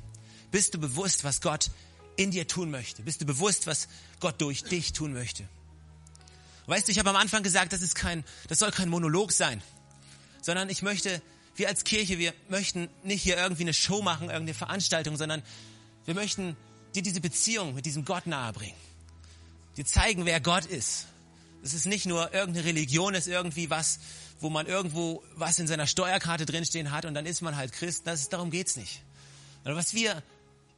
Bist 0.51 0.75
du 0.75 0.79
bewusst, 0.79 1.25
was 1.25 1.41
Gott 1.41 1.71
in 2.17 2.31
dir 2.31 2.47
tun 2.47 2.71
möchte? 2.71 3.03
Bist 3.03 3.21
du 3.21 3.27
bewusst, 3.27 3.67
was 3.67 3.89
Gott 4.21 4.41
durch 4.41 4.65
dich 4.65 4.93
tun 4.93 5.13
möchte? 5.13 5.49
Weißt 6.67 6.87
du, 6.87 6.93
ich 6.93 6.99
habe 6.99 7.11
am 7.11 7.17
Anfang 7.17 7.43
gesagt, 7.43 7.73
das 7.73 7.83
ist 7.83 7.95
kein, 7.95 8.25
das 8.49 8.61
soll 8.61 8.71
kein 8.71 8.89
Monolog 8.89 9.33
sein, 9.33 9.63
sondern 10.43 10.69
ich 10.69 10.83
möchte, 10.83 11.21
wir 11.57 11.69
als 11.69 11.85
Kirche, 11.85 12.19
wir 12.19 12.33
möchten 12.49 12.89
nicht 13.03 13.23
hier 13.23 13.37
irgendwie 13.37 13.63
eine 13.63 13.75
Show 13.75 14.03
machen, 14.03 14.29
irgendeine 14.29 14.55
Veranstaltung, 14.55 15.17
sondern 15.17 15.43
wir 16.05 16.15
möchten 16.15 16.57
dir 16.95 17.03
diese 17.03 17.21
Beziehung 17.21 17.75
mit 17.75 17.87
diesem 17.87 18.05
Gott 18.05 18.27
nahebringen. 18.27 18.77
Dir 19.77 19.85
zeigen, 19.85 20.27
wer 20.27 20.41
Gott 20.41 20.67
ist. 20.67 21.07
Es 21.63 21.75
ist 21.75 21.87
nicht 21.87 22.07
nur 22.07 22.33
irgendeine 22.33 22.67
Religion, 22.67 23.15
es 23.15 23.27
ist 23.27 23.33
irgendwie 23.33 23.71
was, 23.71 23.99
wo 24.41 24.51
man 24.51 24.67
irgendwo 24.67 25.23
was 25.35 25.59
in 25.59 25.67
seiner 25.67 25.87
Steuerkarte 25.87 26.47
drinstehen 26.47 26.91
hat 26.91 27.05
und 27.05 27.15
dann 27.15 27.27
ist 27.27 27.43
man 27.43 27.57
halt 27.57 27.73
Christ. 27.73 28.07
Das 28.07 28.29
darum 28.29 28.51
geht's 28.51 28.77
nicht. 28.77 29.03
Aber 29.65 29.77
was 29.77 29.95
wir 29.95 30.23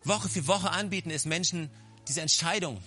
Woche 0.04 0.28
für 0.28 0.46
Woche 0.46 0.70
anbieten, 0.70 1.10
ist 1.10 1.26
Menschen 1.26 1.70
diese 2.08 2.20
Entscheidung 2.20 2.82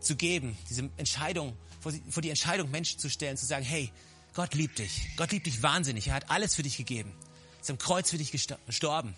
zu 0.00 0.16
geben, 0.16 0.56
diese 0.68 0.90
Entscheidung, 0.96 1.56
vor 1.80 2.22
die 2.22 2.30
Entscheidung 2.30 2.70
Menschen 2.70 2.98
zu 2.98 3.08
stellen, 3.08 3.36
zu 3.36 3.46
sagen, 3.46 3.64
hey, 3.64 3.92
Gott 4.34 4.54
liebt 4.54 4.78
dich. 4.78 5.08
Gott 5.16 5.32
liebt 5.32 5.46
dich 5.46 5.62
wahnsinnig. 5.62 6.08
Er 6.08 6.14
hat 6.14 6.30
alles 6.30 6.54
für 6.54 6.62
dich 6.62 6.76
gegeben. 6.76 7.12
Er 7.56 7.60
ist 7.62 7.70
am 7.70 7.78
Kreuz 7.78 8.10
für 8.10 8.18
dich 8.18 8.32
gestorben. 8.32 9.14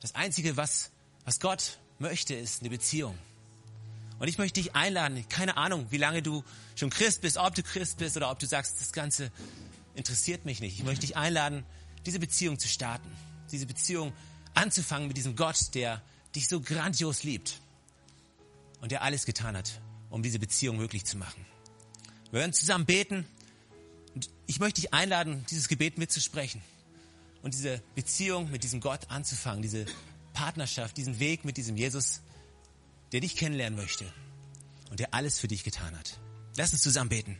Das 0.00 0.14
Einzige, 0.14 0.56
was, 0.56 0.90
was 1.24 1.40
Gott 1.40 1.78
möchte, 1.98 2.34
ist 2.34 2.60
eine 2.60 2.70
Beziehung. 2.70 3.16
Und 4.18 4.28
ich 4.28 4.38
möchte 4.38 4.60
dich 4.60 4.74
einladen, 4.74 5.28
keine 5.28 5.56
Ahnung, 5.56 5.86
wie 5.90 5.98
lange 5.98 6.22
du 6.22 6.42
schon 6.74 6.90
Christ 6.90 7.20
bist, 7.20 7.36
ob 7.36 7.54
du 7.54 7.62
Christ 7.62 7.98
bist 7.98 8.16
oder 8.16 8.30
ob 8.30 8.38
du 8.38 8.46
sagst, 8.46 8.80
das 8.80 8.92
Ganze 8.92 9.30
interessiert 9.94 10.44
mich 10.44 10.60
nicht. 10.60 10.78
Ich 10.78 10.84
möchte 10.84 11.06
dich 11.06 11.16
einladen, 11.16 11.64
diese 12.06 12.18
Beziehung 12.18 12.58
zu 12.58 12.68
starten. 12.68 13.10
Diese 13.52 13.66
Beziehung 13.66 14.12
anzufangen 14.54 15.08
mit 15.08 15.16
diesem 15.16 15.36
Gott, 15.36 15.74
der 15.74 16.02
dich 16.34 16.48
so 16.48 16.60
grandios 16.60 17.22
liebt 17.24 17.60
und 18.80 18.90
der 18.90 19.02
alles 19.02 19.26
getan 19.26 19.56
hat, 19.56 19.80
um 20.10 20.22
diese 20.22 20.38
Beziehung 20.38 20.76
möglich 20.76 21.04
zu 21.04 21.16
machen. 21.16 21.44
Wir 22.30 22.40
werden 22.40 22.52
zusammen 22.52 22.86
beten 22.86 23.26
und 24.14 24.30
ich 24.46 24.60
möchte 24.60 24.80
dich 24.80 24.92
einladen, 24.94 25.44
dieses 25.50 25.68
Gebet 25.68 25.98
mitzusprechen 25.98 26.62
und 27.42 27.54
diese 27.54 27.82
Beziehung 27.94 28.50
mit 28.50 28.64
diesem 28.64 28.80
Gott 28.80 29.10
anzufangen, 29.10 29.62
diese 29.62 29.86
Partnerschaft, 30.32 30.96
diesen 30.96 31.18
Weg 31.18 31.44
mit 31.44 31.56
diesem 31.56 31.76
Jesus, 31.76 32.20
der 33.12 33.20
dich 33.20 33.36
kennenlernen 33.36 33.78
möchte 33.78 34.04
und 34.90 35.00
der 35.00 35.14
alles 35.14 35.38
für 35.38 35.48
dich 35.48 35.64
getan 35.64 35.96
hat. 35.96 36.18
Lass 36.56 36.72
uns 36.72 36.82
zusammen 36.82 37.10
beten. 37.10 37.38